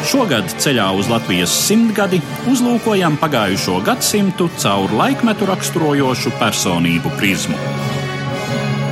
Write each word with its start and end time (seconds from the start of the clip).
Šogad 0.00 0.48
ceļā 0.56 0.86
uz 0.96 1.10
Latvijas 1.12 1.52
simtgadi 1.52 2.22
uzlūkojam 2.48 3.18
pagājušo 3.20 3.82
gadsimtu 3.84 4.46
caur 4.56 4.92
laikmetu 4.96 5.48
raksturojošu 5.50 6.32
personību 6.40 7.12
prizmu. 7.18 7.58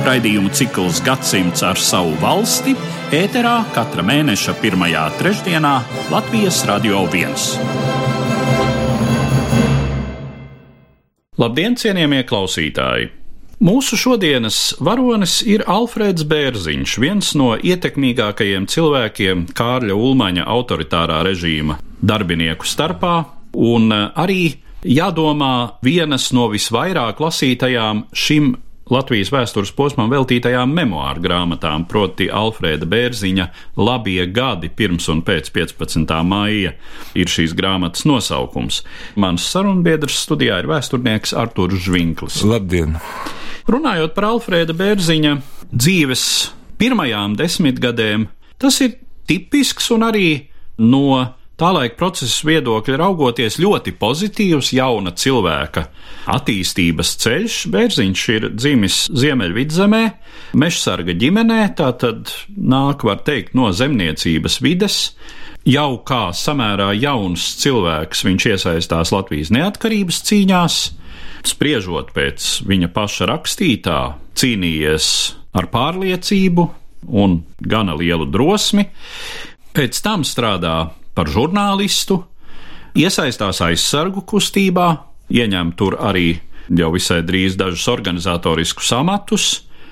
Raidījumu 0.05 0.53
cikls 0.55 1.01
Gadsimts 1.05 1.65
ar 1.65 1.81
savu 1.81 2.13
valsti 2.21 2.75
ēterā 3.15 3.57
katra 3.75 4.05
mēneša 4.05 4.55
pirmajā 4.61 5.07
trešdienā 5.19 5.75
Latvijas 6.13 6.61
Radio 6.69 7.03
1. 7.09 7.49
Labdien, 11.39 11.77
cienījamie 11.79 12.21
klausītāji! 12.29 13.18
Mūsu 13.59 13.97
šodienas 13.99 14.57
varonis 14.79 15.41
ir 15.43 15.65
Alfrēds 15.67 16.23
Bērziņš, 16.31 16.93
viens 17.03 17.33
no 17.35 17.49
ietekmīgākajiem 17.59 18.69
cilvēkiem 18.71 19.41
Kārļa 19.51 19.97
Ulmaņa 19.99 20.45
autoritārā 20.47 21.17
režīma 21.27 21.75
darbinieku 21.99 22.63
starpā, 22.63 23.17
un 23.59 23.91
arī 23.91 24.61
jādomā 24.87 25.75
vienas 25.83 26.29
no 26.31 26.47
visvairāk 26.53 27.19
lasītajām 27.19 28.05
šim 28.15 28.53
Latvijas 28.89 29.29
vēstures 29.29 29.69
posmam 29.77 30.09
veltītajām 30.09 30.71
memoāru 30.73 31.21
grāmatām, 31.21 31.85
proti 31.89 32.25
Alfrēda 32.33 32.87
Bērziņa 32.89 33.45
Labie 33.77 34.25
gadi 34.33 34.71
pirms 34.73 35.05
un 35.13 35.21
pēc 35.25 35.51
15. 35.53 36.15
maija 36.25 36.73
ir 37.13 37.29
šīs 37.29 37.53
grāmatas 37.57 38.07
nosaukums. 38.09 38.81
Mans 39.19 39.45
sarunbiedrs 39.45 40.17
studijā 40.25 40.57
ir 40.63 40.69
vēsturnieks 40.71 41.35
Artūrs 41.37 41.85
Žvinklis. 41.85 42.41
Labdien! 42.49 42.97
Runājot 43.69 44.15
par 44.17 44.31
Alfrēda 44.31 44.73
Bērziņa 44.73 45.35
dzīves 45.69 46.23
pirmajām 46.81 47.35
desmitgadēm, 47.37 48.25
tas 48.57 48.81
ir 48.81 48.97
tipisks 49.29 49.91
un 49.93 50.07
arī 50.09 50.29
no 50.81 51.35
tā 51.59 51.69
laika 51.75 51.97
procesa 51.99 52.47
viedokļa 52.47 52.97
raugoties 53.01 53.59
ļoti 53.59 53.93
pozitīvs 53.99 54.71
jauna 54.77 55.11
cilvēka 55.17 55.85
attīstības 56.29 57.13
ceļš. 57.23 57.57
Bērziņš 57.73 58.23
ir 58.35 58.47
dzimis 58.55 58.99
Ziemeļvidzemē, 59.19 60.03
mežsarga 60.59 61.15
ģimenē, 61.19 61.59
tātad 61.79 62.31
nāk, 62.55 63.03
var 63.07 63.23
teikt, 63.27 63.55
no 63.59 63.73
zemniecības 63.75 64.59
vides. 64.63 64.99
Jau 65.67 65.99
kā 66.07 66.29
samērā 66.33 66.93
jauns 66.95 67.43
cilvēks 67.59 68.23
viņš 68.25 68.45
iesaistās 68.53 69.11
Latvijas 69.13 69.51
neatkarības 69.53 70.21
cīņās, 70.29 70.77
spriežot 71.49 72.13
pēc 72.15 72.47
viņa 72.69 72.91
paša 72.95 73.27
rakstītā, 73.33 73.99
cīnījies 74.39 75.09
ar 75.59 75.67
pārliecību 75.73 76.69
un 77.19 77.41
gana 77.59 77.97
lielu 77.99 78.27
drosmi. 78.29 78.87
Pēc 79.75 79.99
tam 80.03 80.23
strādā 80.27 80.77
par 81.15 81.29
žurnālistu, 81.31 82.23
iesaistās 82.97 83.61
aizsargu 83.65 84.25
kustībā, 84.27 84.89
ieņem 85.29 85.73
tur 85.77 85.97
arī 85.99 86.39
jau 86.69 86.91
visai 86.93 87.21
drīz 87.25 87.57
dažus 87.59 87.87
organizatoriskus 87.91 88.91
amatus, 88.97 89.47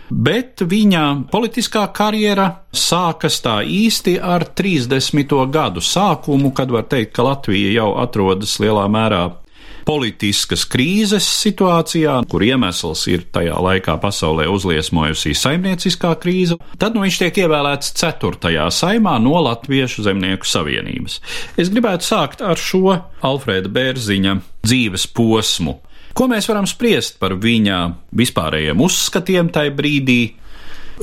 bet 0.10 0.62
viņa 0.64 1.04
politiskā 1.32 1.88
karjera 1.96 2.48
sākas 2.72 3.42
tā 3.44 3.60
īsti 3.66 4.18
ar 4.22 4.48
30. 4.56 5.36
gadu 5.52 5.84
sākumu, 5.84 6.54
kad 6.56 6.72
var 6.72 6.88
teikt, 6.88 7.14
ka 7.18 7.26
Latvija 7.28 7.74
jau 7.76 7.92
atrodas 8.02 8.58
lielā 8.64 8.88
mērā 8.92 9.26
politiskas 9.88 10.66
krīzes 10.68 11.26
situācijā, 11.46 12.18
kur 12.28 12.44
iemesls 12.44 13.06
ir 13.12 13.24
tajā 13.34 13.56
laikā 13.64 13.96
pasaulē 14.04 14.48
uzliesmojusi 14.52 15.36
saimnieciskā 15.38 16.12
krīze, 16.22 16.58
tad 16.82 16.98
nu, 16.98 17.06
viņš 17.06 17.20
tiek 17.22 17.42
ievēlēts 17.46 17.94
ceturtajā 18.02 18.68
saimā 18.74 19.16
no 19.24 19.40
Latviešu 19.48 20.04
zemnieku 20.10 20.48
savienības. 20.48 21.22
Es 21.60 21.72
gribētu 21.72 22.10
sākt 22.10 22.44
ar 22.44 22.60
šo 22.60 22.98
Alfrēda 23.28 23.72
Bērziņa 23.72 24.38
dzīves 24.68 25.08
posmu. 25.16 25.80
Ko 26.18 26.26
mēs 26.32 26.48
varam 26.50 26.66
spriest 26.68 27.20
par 27.22 27.36
viņa 27.38 27.80
vispārējiem 28.18 28.80
uzskatiem 28.82 29.52
tajā 29.54 29.74
brīdī, 29.78 30.22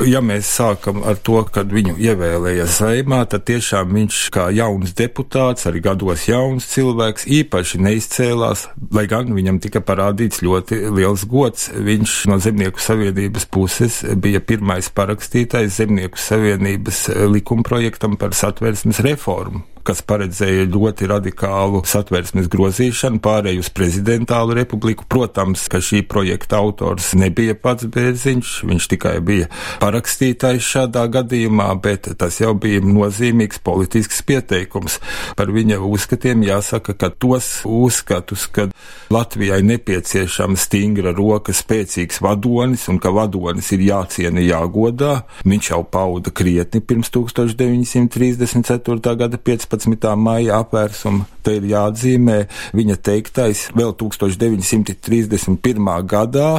Ja 0.03 0.19
mēs 0.25 0.49
sākam 0.51 1.05
ar 1.07 1.21
to, 1.23 1.37
kad 1.55 1.71
viņu 1.71 1.95
ievēlēja 2.03 2.67
saimā, 2.67 3.21
tad 3.31 3.45
tiešām 3.47 3.93
viņš 3.95 4.21
kā 4.35 4.49
jauns 4.51 4.91
deputāts, 4.99 5.69
arī 5.71 5.85
gados 5.85 6.27
jauns 6.27 6.67
cilvēks, 6.73 7.29
īpaši 7.31 7.79
neizcēlās, 7.85 8.67
lai 8.95 9.07
gan 9.11 9.31
viņam 9.37 9.61
tika 9.63 9.85
parādīts 9.87 10.43
ļoti 10.43 10.81
liels 10.95 11.27
gods. 11.31 11.69
Viņš 11.75 12.17
no 12.33 12.41
Zemnieku 12.43 12.83
savienības 12.83 13.47
puses 13.55 14.01
bija 14.19 14.43
pirmais 14.43 14.91
parakstītais 14.91 15.79
Zemnieku 15.79 16.19
savienības 16.19 17.07
likumprojektam 17.31 18.19
par 18.19 18.35
satversmes 18.35 18.99
reformu 19.07 19.63
kas 19.85 20.01
paredzēja 20.07 20.65
ļoti 20.73 21.09
radikālu 21.11 21.83
satversmes 21.89 22.49
grozīšanu, 22.53 23.21
pārēju 23.25 23.65
uz 23.65 23.71
prezidentālu 23.75 24.55
republiku. 24.57 25.05
Protams, 25.09 25.67
ka 25.71 25.79
šī 25.85 26.03
projekta 26.09 26.59
autors 26.63 27.13
nebija 27.19 27.55
pats 27.61 27.85
Bērziņš, 27.93 28.55
viņš 28.69 28.85
tikai 28.95 29.19
bija 29.25 29.47
parakstītājs 29.83 30.65
šādā 30.75 31.05
gadījumā, 31.13 31.69
bet 31.85 32.09
tas 32.21 32.41
jau 32.41 32.55
bija 32.59 32.81
nozīmīgs 32.85 33.59
politisks 33.65 34.23
pieteikums. 34.27 34.99
Par 35.37 35.49
viņa 35.53 35.77
uzskatiem 35.85 36.43
jāsaka, 36.49 36.93
ka 36.99 37.09
tos 37.13 37.63
uzskatus, 37.69 38.47
ka 38.49 38.69
Latvijai 39.13 39.63
nepieciešama 39.67 40.57
stingra 40.59 41.13
roka, 41.15 41.53
spēcīgs 41.53 42.23
vadonis 42.25 42.89
un 42.89 42.99
ka 43.03 43.11
vadonis 43.15 43.73
ir 43.77 43.81
jāciena, 43.91 44.41
jāgodā, 44.41 45.13
viņš 45.45 45.71
jau 45.75 45.83
pauda 45.85 46.31
krietni 46.35 46.81
pirms 46.81 47.11
1934. 47.15 49.17
gada 49.21 49.39
15. 49.39 49.74
15. 49.75 50.17
maija 50.17 50.61
apvērsuma. 50.63 51.27
Te 51.45 51.59
ir 51.59 51.67
jāatzīmē 51.69 52.37
viņa 52.77 52.97
teiktais 53.05 53.67
vēl 53.77 53.93
1931. 54.01 55.91
gadā 56.09 56.51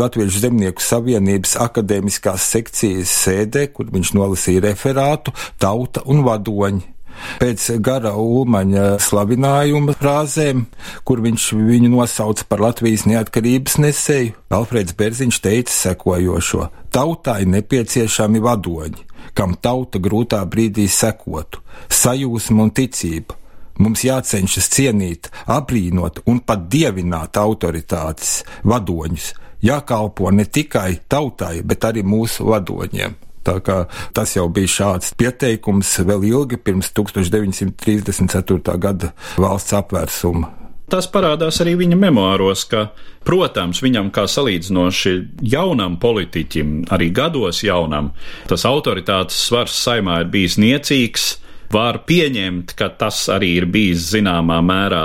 Latviešu 0.00 0.44
zemnieku 0.46 0.80
savienības 0.84 1.56
akadēmiskās 1.60 2.46
sekcijas 2.54 3.12
sēdē, 3.26 3.66
kur 3.74 3.90
viņš 3.92 4.14
nolasīja 4.16 4.64
referātu 4.70 5.34
Tauta 5.60 6.06
un 6.06 6.24
vadoņi. 6.24 6.99
Pēc 7.40 7.66
gara 7.84 8.12
ulmaņa 8.18 8.98
slavinājuma 9.02 9.94
frāzēm, 9.98 10.64
kur 11.04 11.22
viņš 11.24 11.46
viņu 11.58 11.90
nosauca 11.92 12.46
par 12.48 12.64
Latvijas 12.64 13.06
neatkarības 13.08 13.78
nesēju, 13.82 14.36
Alfrēds 14.50 14.96
Berziņš 14.98 15.40
teica 15.44 15.74
sekojošo: 15.74 16.68
Tautai 16.90 17.44
nepieciešami 17.46 18.42
vadoņi, 18.44 19.04
kam 19.34 19.56
tauta 19.56 20.00
grūtā 20.02 20.42
brīdī 20.50 20.88
sekotu, 20.90 21.62
sajūsma 21.88 22.66
un 22.66 22.74
ticība. 22.74 23.36
Mums 23.80 24.02
jācenšas 24.04 24.66
cienīt, 24.74 25.30
aprīnot 25.48 26.20
un 26.28 26.42
pat 26.44 26.66
dievināt 26.68 27.38
autoritātes, 27.40 28.42
vadoņus, 28.68 29.30
jākalpo 29.64 30.28
ne 30.36 30.44
tikai 30.44 30.98
tautai, 31.08 31.62
bet 31.64 31.88
arī 31.88 32.04
mūsu 32.04 32.50
vadoņiem. 32.50 33.29
Tā 33.50 33.58
kā 33.66 33.80
tas 34.14 34.36
jau 34.36 34.46
bija 34.52 34.70
šāds 34.70 35.16
pieteikums 35.18 35.90
vēl 36.06 36.28
ilgi 36.28 36.60
pirms 36.62 36.92
1934. 36.94 38.78
gada 38.78 39.10
valsts 39.42 39.74
apvērsuma. 39.74 40.54
Tas 40.90 41.06
parādās 41.06 41.60
arī 41.62 41.76
viņa 41.78 41.96
memoāros, 41.98 42.64
ka, 42.70 42.88
protams, 43.26 43.78
viņam 43.82 44.08
kā 44.14 44.24
salīdzinoši 44.30 45.12
jaunam 45.52 45.98
politiķim, 46.02 46.90
arī 46.94 47.12
gados 47.14 47.62
jaunam, 47.62 48.10
tas 48.50 48.66
autoritātes 48.66 49.38
svars 49.46 49.76
saimā 49.84 50.24
ir 50.24 50.32
bijis 50.34 50.58
niecīgs. 50.58 51.28
Var 51.70 52.00
pieņemt, 52.02 52.74
ka 52.74 52.88
tas 52.98 53.22
arī 53.30 53.52
ir 53.60 53.68
bijis 53.70 54.08
zināmā 54.10 54.58
mērā 54.66 55.04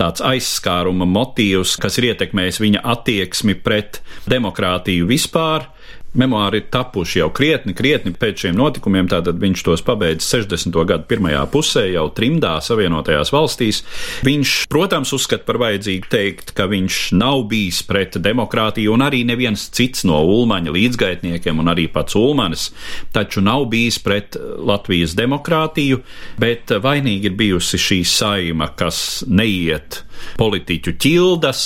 tāds 0.00 0.24
aizskāruma 0.26 1.06
motīvs, 1.06 1.76
kas 1.78 2.00
ir 2.00 2.08
ietekmējis 2.10 2.58
viņa 2.64 2.82
attieksmi 2.96 3.54
pret 3.62 4.00
demokrātiju 4.30 5.06
vispār, 5.06 5.68
Memoāri 6.10 6.58
ir 6.58 6.64
tapuši 6.74 7.20
jau 7.20 7.28
krietni, 7.30 7.70
krietni 7.76 8.10
pēc 8.10 8.42
šiem 8.42 8.56
notikumiem, 8.58 9.06
tātad 9.10 9.36
viņš 9.38 9.60
tos 9.62 9.82
pabeidz 9.86 10.26
60. 10.26 10.74
gadu 10.88 11.04
pirmajā 11.06 11.44
pusē, 11.52 11.84
jau 11.92 12.08
trimdā 12.16 12.56
Savienotajās 12.66 13.30
valstīs. 13.30 13.84
Viņš, 14.26 14.54
protams, 14.72 15.12
uzskata 15.14 15.46
par 15.46 15.60
vajadzīgu 15.62 16.10
teikt, 16.10 16.50
ka 16.56 16.66
viņš 16.70 16.96
nav 17.14 17.44
bijis 17.52 17.78
pret 17.86 18.18
demokrātiju, 18.18 18.90
un 18.96 19.04
arī 19.06 19.22
neviens 19.28 19.68
cits 19.70 20.02
no 20.08 20.18
Ulmaņa 20.26 20.74
līdzgaitniekiem, 20.74 21.62
un 21.62 21.70
arī 21.70 21.86
pats 21.94 22.18
Ulmanis, 22.18 22.72
taču 23.14 23.44
nav 23.46 23.68
bijis 23.70 24.00
pret 24.02 24.34
Latvijas 24.66 25.14
demokrātiju, 25.18 26.00
bet 26.42 26.74
vainīgi 26.82 27.30
ir 27.30 27.36
bijusi 27.38 27.78
šī 27.78 28.00
saima, 28.02 28.72
kas 28.74 29.22
neiet 29.30 30.02
politiķu 30.42 30.96
ķildas, 30.98 31.62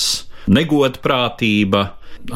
negodprātība, 0.52 1.86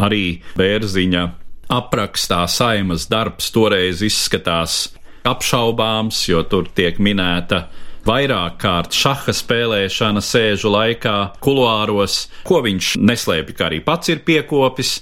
arī 0.08 0.38
Bērziņa 0.56 1.26
aprakstā 1.68 2.44
saimas 2.48 3.08
darbs 3.10 3.52
toreiz 3.52 4.02
izskatās 4.04 4.88
apšaubāms, 5.28 6.22
jo 6.30 6.42
tur 6.48 6.70
tiek 6.74 7.00
minēta 7.02 7.66
vairāk 8.08 8.56
kārt 8.62 8.96
šaha 8.96 9.34
spēlēšana 9.36 10.22
sēžu 10.24 10.70
laikā, 10.72 11.14
kuluāros, 11.44 12.22
ko 12.48 12.62
viņš 12.64 12.94
neslēpj, 13.04 13.54
ka 13.58 13.66
arī 13.68 13.80
pats 13.84 14.12
ir 14.12 14.22
piekopis, 14.24 14.94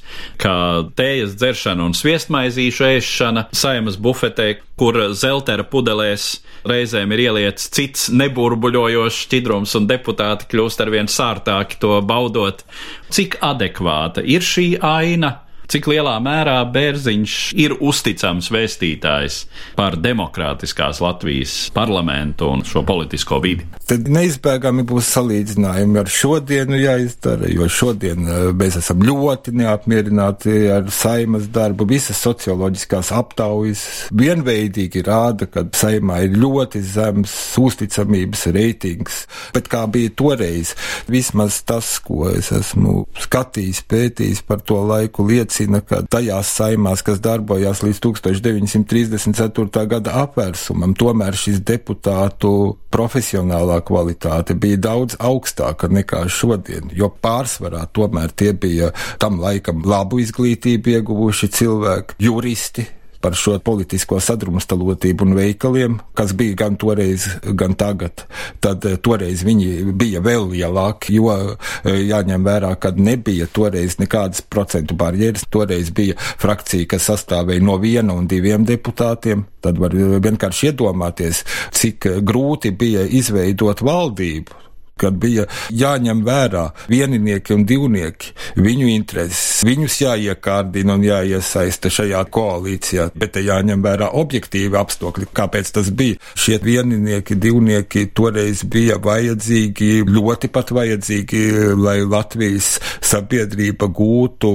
kā 0.43 0.57
tējas 0.99 1.37
dzeršana 1.39 1.87
un 1.87 1.95
sviestmaizīšu 1.95 2.89
ēšana 2.89 3.47
saimas 3.55 4.01
bufetē, 4.03 4.57
kur 4.81 4.99
zeltera 5.15 5.65
pudelēs 5.71 6.29
reizēm 6.67 7.15
ir 7.15 7.27
ieliets 7.29 7.71
cits 7.77 8.11
neburbuļojošs 8.11 9.23
šķidrums, 9.29 9.79
un 9.79 9.89
deputāti 9.91 10.51
kļūst 10.51 10.83
arvien 10.83 11.11
sārtāki 11.11 11.79
to 11.83 12.01
baudot. 12.03 12.67
Cik 13.15 13.39
adekvāta 13.45 14.25
ir 14.27 14.43
šī 14.45 14.73
aina? 14.83 15.37
Cik 15.71 15.89
lielā 15.91 16.15
mērā 16.23 16.59
Bērziņš 16.71 17.37
ir 17.59 17.75
uzticams 17.83 18.51
vēstītājs 18.55 19.39
par 19.79 19.97
demokrātiskās 19.99 21.01
Latvijas 21.03 21.55
parlamentu 21.75 22.51
un 22.53 22.63
šo 22.67 22.85
politisko 22.87 23.41
vidi. 23.43 23.67
Tad 23.87 24.09
neizbēgami 24.11 24.85
būs 24.87 25.11
salīdzinājumi 25.17 26.01
ar 26.03 26.11
šodienu 26.11 26.79
jāizdara, 26.81 27.51
jo 27.51 27.69
šodien 27.71 28.27
eh, 28.27 28.45
mēs 28.57 28.79
esam 28.81 29.03
ļoti 29.07 29.55
neapmierināti 29.59 30.57
ar 30.75 30.91
saimas 30.95 31.49
darbu. 31.55 31.89
Visas 31.91 32.21
socioloģiskās 32.23 33.13
aptaujas 33.17 33.85
vienveidīgi 34.15 35.03
rāda, 35.07 35.51
ka 35.51 35.67
saimā 35.77 36.23
ir 36.27 36.39
ļoti 36.39 36.83
zems 36.87 37.35
uzticamības 37.63 38.47
reitings. 38.55 39.25
Bet 39.55 39.71
kā 39.73 39.85
bija 39.91 40.15
toreiz, 40.19 40.75
vismaz 41.11 41.61
tas, 41.67 41.97
ko 42.03 42.31
es 42.31 42.53
esmu 42.55 43.05
skatījis, 43.27 43.83
pētījis 43.91 44.43
par 44.47 44.63
to 44.67 44.81
laiku, 44.87 45.27
liecina 45.27 45.56
liecina, 45.57 45.81
ka 45.81 46.03
tajās 46.09 46.51
saimās, 46.57 47.03
kas 47.03 47.21
darbojās 47.21 47.83
līdz 47.83 48.01
1934. 48.05 49.87
gada 49.87 50.13
apvērsumam, 50.23 50.95
tomēr 50.95 51.37
šis 51.37 51.61
deputātu 51.65 52.77
profesionālā 52.91 53.81
kvalitāte 53.85 54.55
bija 54.55 54.77
daudz 54.77 55.17
augstāka 55.19 55.89
nekā 55.89 56.29
šodien, 56.29 56.91
jo 56.93 57.09
pārsvarā 57.09 57.87
tomēr 57.93 58.33
tie 58.33 58.53
bija 58.53 58.93
tam 59.19 59.41
laikam 59.41 59.83
labu 59.85 60.21
izglītību 60.21 60.97
ieguvuši 60.97 61.49
cilvēki, 61.49 62.15
juristi, 62.19 62.87
par 63.21 63.37
šo 63.39 63.57
politisko 63.65 64.19
sadrumstalotību 64.23 65.27
un 65.27 65.37
veikaliem, 65.39 65.99
kas 66.17 66.35
bija 66.37 66.57
gan 66.63 66.77
toreiz, 66.81 67.29
gan 67.59 67.77
tagad. 67.79 68.27
Tad 68.65 68.85
eh, 68.89 68.99
toreiz 69.03 69.45
viņi 69.47 69.95
bija 69.97 70.23
vēl 70.25 70.51
lielāki, 70.53 71.17
jo 71.19 71.31
eh, 71.33 72.03
jāņem 72.11 72.47
vērā, 72.47 72.75
ka 72.81 72.93
nebija 72.97 73.49
toreiz 73.53 73.99
nekādas 74.03 74.43
procentu 74.43 74.97
barjeras. 74.99 75.47
Toreiz 75.51 75.91
bija 75.95 76.19
frakcija, 76.19 76.89
kas 76.91 77.11
sastāvēja 77.11 77.65
no 77.65 77.79
viena 77.83 78.17
un 78.17 78.29
diviem 78.31 78.67
deputātiem. 78.69 79.47
Tad 79.65 79.81
var 79.83 79.95
vienkārši 79.97 80.71
iedomāties, 80.71 81.43
cik 81.75 82.07
grūti 82.27 82.71
bija 82.77 83.03
izveidot 83.19 83.83
valdību 83.87 84.66
kad 84.97 85.17
bija 85.21 85.45
jāņem 85.77 86.23
vērā 86.25 86.71
vieninieki 86.89 87.53
un 87.53 87.67
divnieki, 87.69 88.31
viņu 88.57 88.87
intereses, 88.89 89.61
viņus 89.67 89.99
jāiekārdina 90.01 90.95
un 90.97 91.05
jāiesaista 91.05 91.91
šajā 91.93 92.23
koalīcijā, 92.33 93.11
bet 93.13 93.35
te 93.35 93.43
jāņem 93.45 93.85
vērā 93.85 94.09
objektīvi 94.17 94.79
apstākļi, 94.81 95.29
kāpēc 95.37 95.73
tas 95.77 95.91
bija. 95.93 96.17
Šie 96.33 96.57
vieninieki, 96.65 97.37
divnieki 97.37 98.07
toreiz 98.17 98.63
bija 98.65 98.97
vajadzīgi, 99.05 100.07
ļoti 100.09 100.51
pat 100.55 100.73
vajadzīgi, 100.73 101.43
lai 101.77 101.99
Latvijas 102.01 102.79
sabiedrība 103.05 103.91
gūtu 103.93 104.55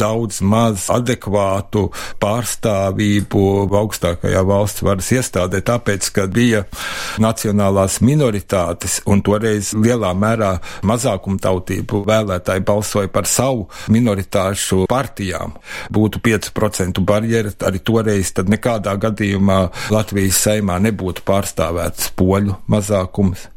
daudz 0.00 0.40
maz 0.40 0.88
adekvātu 0.92 1.90
pārstāvību 2.22 3.44
augstākajā 3.82 4.40
valsts 4.48 4.88
varas 4.88 5.12
iestādē, 5.12 5.60
tāpēc, 5.68 6.08
ka 6.16 6.26
bija 6.32 6.64
nacionālās 7.20 8.00
minoritātes 8.00 9.02
un 9.04 9.20
toreiz 9.20 9.74
lielā 9.84 10.12
mērā 10.16 10.52
mazākumtautību 10.88 12.02
vēlētāji 12.08 12.64
balsoja 12.66 13.10
par 13.12 13.28
savu 13.30 13.68
minoritāšu 13.92 14.86
partijām. 14.90 15.56
Būtu 15.92 16.22
5% 16.24 17.02
barjera 17.06 17.52
arī 17.68 17.82
toreiz, 17.84 18.32
tad 18.36 18.52
nekādā 18.52 18.94
gadījumā 19.06 19.62
Latvijas 19.94 20.42
saimā 20.46 20.78
nebūtu 20.82 21.26
pārstāvēts 21.28 22.12
poļu 22.18 22.58
mazākums 22.72 23.48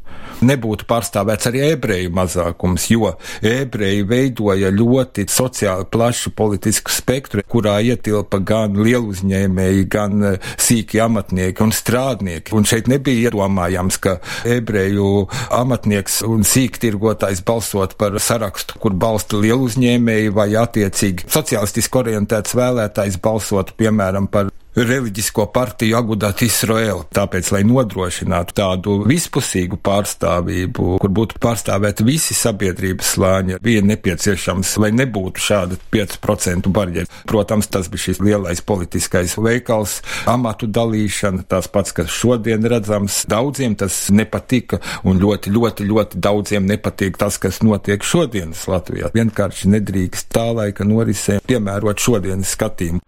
nebūtu 0.43 0.87
pārstāvēts 0.89 1.49
arī 1.49 1.61
ebreju 1.71 2.11
mazākums, 2.15 2.87
jo 2.91 3.13
ebreji 3.45 4.05
veidoja 4.09 4.71
ļoti 4.73 5.27
sociāli 5.31 5.87
plašu 5.91 6.33
politisku 6.35 6.93
spektru, 6.93 7.43
kurā 7.47 7.77
ietilpa 7.85 8.39
gan 8.43 8.77
lieluzņēmēji, 8.79 9.85
gan 9.91 10.27
eh, 10.31 10.49
sīki 10.61 11.01
amatnieki 11.03 11.63
un 11.65 11.73
strādnieki. 11.75 12.55
Un 12.55 12.67
šeit 12.67 12.89
nebija 12.91 13.29
iedomājams, 13.29 13.99
ka 14.01 14.17
ebreju 14.49 15.27
amatnieks 15.55 16.21
un 16.27 16.45
sīktirgotājs 16.47 17.43
balsot 17.45 17.95
par 17.99 18.17
sarakstu, 18.21 18.79
kur 18.81 18.95
balsta 18.97 19.39
lieluzņēmēji 19.41 20.35
vai 20.35 20.49
attiecīgi 20.59 21.29
sociālistiski 21.31 22.01
orientēts 22.03 22.55
vēlētājs 22.57 23.19
balsot, 23.23 23.75
piemēram, 23.79 24.29
par 24.31 24.54
reliģisko 24.75 25.45
partiju 25.56 25.98
Agudat 25.98 26.42
Israelu. 26.45 27.06
Tāpēc, 27.16 27.51
lai 27.56 27.63
nodrošinātu 27.68 28.56
tādu 28.57 28.98
vispusīgu 29.07 29.80
pārstāvību, 29.86 30.98
kur 31.01 31.13
būtu 31.16 31.39
pārstāvēti 31.44 32.06
visi 32.07 32.36
sabiedrības 32.38 33.13
slāņi, 33.16 33.60
bija 33.63 33.83
nepieciešams, 33.86 34.75
lai 34.83 34.92
nebūtu 34.95 35.44
šāda 35.45 35.80
5% 35.94 36.72
barjera. 36.75 37.10
Protams, 37.30 37.69
tas 37.72 37.89
bija 37.92 38.10
šis 38.10 38.22
lielais 38.24 38.63
politiskais 38.66 39.38
veikals, 39.39 40.01
amatu 40.30 40.68
dalīšana, 40.68 41.48
tās 41.50 41.72
pats, 41.72 41.95
kas 41.95 42.12
šodien 42.12 42.68
redzams. 42.68 43.24
Daudziem 43.31 43.77
tas 43.80 44.06
nepatika, 44.12 44.81
un 45.07 45.19
ļoti, 45.22 45.54
ļoti, 45.56 45.88
ļoti 45.89 46.22
daudziem 46.22 46.68
nepatīk 46.69 47.19
tas, 47.22 47.39
kas 47.42 47.62
notiek 47.66 48.04
šodienas 48.04 48.68
Latvijā. 48.72 49.13
Vienkārši 49.16 49.72
nedrīkst 49.77 50.31
tā 50.36 50.50
laika 50.51 50.88
norisē 50.88 51.39
piemērot 51.48 52.01
šodienas 52.01 52.56
skatījumu. 52.57 53.04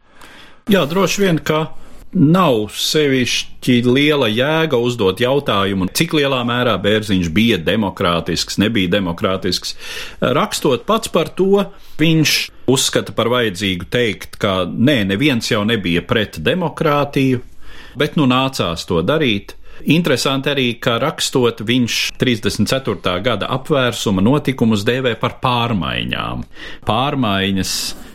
Jā, 0.68 0.82
droši 0.84 1.22
vien, 1.22 1.38
ka 1.40 1.70
nav 2.12 2.66
sevišķi 2.76 3.78
liela 3.88 4.28
jēga 4.28 4.76
uzdot 4.84 5.22
jautājumu, 5.24 5.86
cik 5.96 6.18
lielā 6.18 6.42
mērā 6.44 6.74
Bērziņš 6.84 7.30
bija 7.32 7.56
demokrātisks, 7.64 8.60
nebija 8.60 8.92
demokrātisks. 8.98 9.78
Rakstot 10.20 10.84
pats 10.90 11.08
par 11.14 11.32
to, 11.40 11.64
viņš 12.02 12.34
uzskata 12.68 13.16
par 13.16 13.32
vajadzīgu 13.32 13.88
teikt, 13.96 14.36
ka 14.44 14.66
nē, 14.68 15.06
neviens 15.14 15.48
jau 15.48 15.64
nebija 15.64 16.04
pret 16.04 16.42
demokrātiju, 16.44 17.40
bet 17.96 18.20
nu 18.20 18.28
nācās 18.28 18.84
to 18.92 19.00
darīt. 19.08 19.56
Interesanti 19.86 20.50
arī, 20.54 20.68
ka 20.82 20.98
rakstot 21.02 21.62
viņš 21.68 22.00
34. 22.18 23.14
gada 23.26 23.52
apvērsuma 23.54 24.24
notikumus 24.26 24.86
dēvē 24.88 25.14
par 25.22 25.38
pārmaiņām. 25.44 26.44
Pārmaiņas 26.88 27.74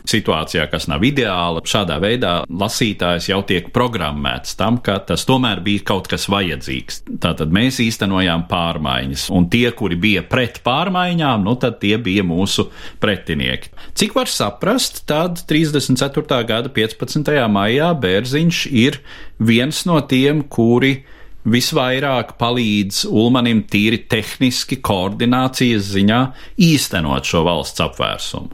situācijā, 0.09 0.65
kas 0.71 0.87
nav 0.91 1.03
ideāla. 1.07 1.63
Šādā 1.67 1.97
veidā 2.03 2.33
lasītājs 2.49 3.29
jau 3.31 3.39
tiek 3.47 3.69
programmēts 3.75 4.57
tam, 4.59 4.79
ka 4.83 4.97
tas 5.07 5.23
tomēr 5.27 5.63
bija 5.63 5.85
kaut 5.93 6.09
kas 6.11 6.27
vajadzīgs. 6.31 7.03
Tātad 7.23 7.53
mēs 7.55 7.79
īstenojām 7.83 8.45
pārmaiņas, 8.51 9.29
un 9.33 9.47
tie, 9.53 9.69
kuri 9.75 9.97
bija 9.99 10.25
pret 10.27 10.59
pārmaiņām, 10.65 11.47
nu 11.47 11.55
tad 11.59 11.79
tie 11.83 11.95
bija 12.01 12.25
mūsu 12.27 12.67
pretinieki. 13.03 13.71
Cik 13.99 14.15
var 14.19 14.31
saprast, 14.31 15.05
tad 15.09 15.45
34. 15.49 16.43
gada 16.49 16.71
15. 16.73 17.33
maijā 17.53 17.93
Bērziņš 18.03 18.63
ir 18.71 18.99
viens 19.39 19.85
no 19.87 20.01
tiem, 20.07 20.43
kuri 20.51 20.97
visvairāk 21.45 22.35
palīdz 22.39 23.03
Ulmanim 23.09 23.63
tīri 23.69 24.03
tehniski 24.09 24.79
koordinācijas 24.83 25.89
ziņā 25.93 26.19
īstenot 26.71 27.27
šo 27.27 27.43
valsts 27.47 27.83
apvērsumu. 27.83 28.51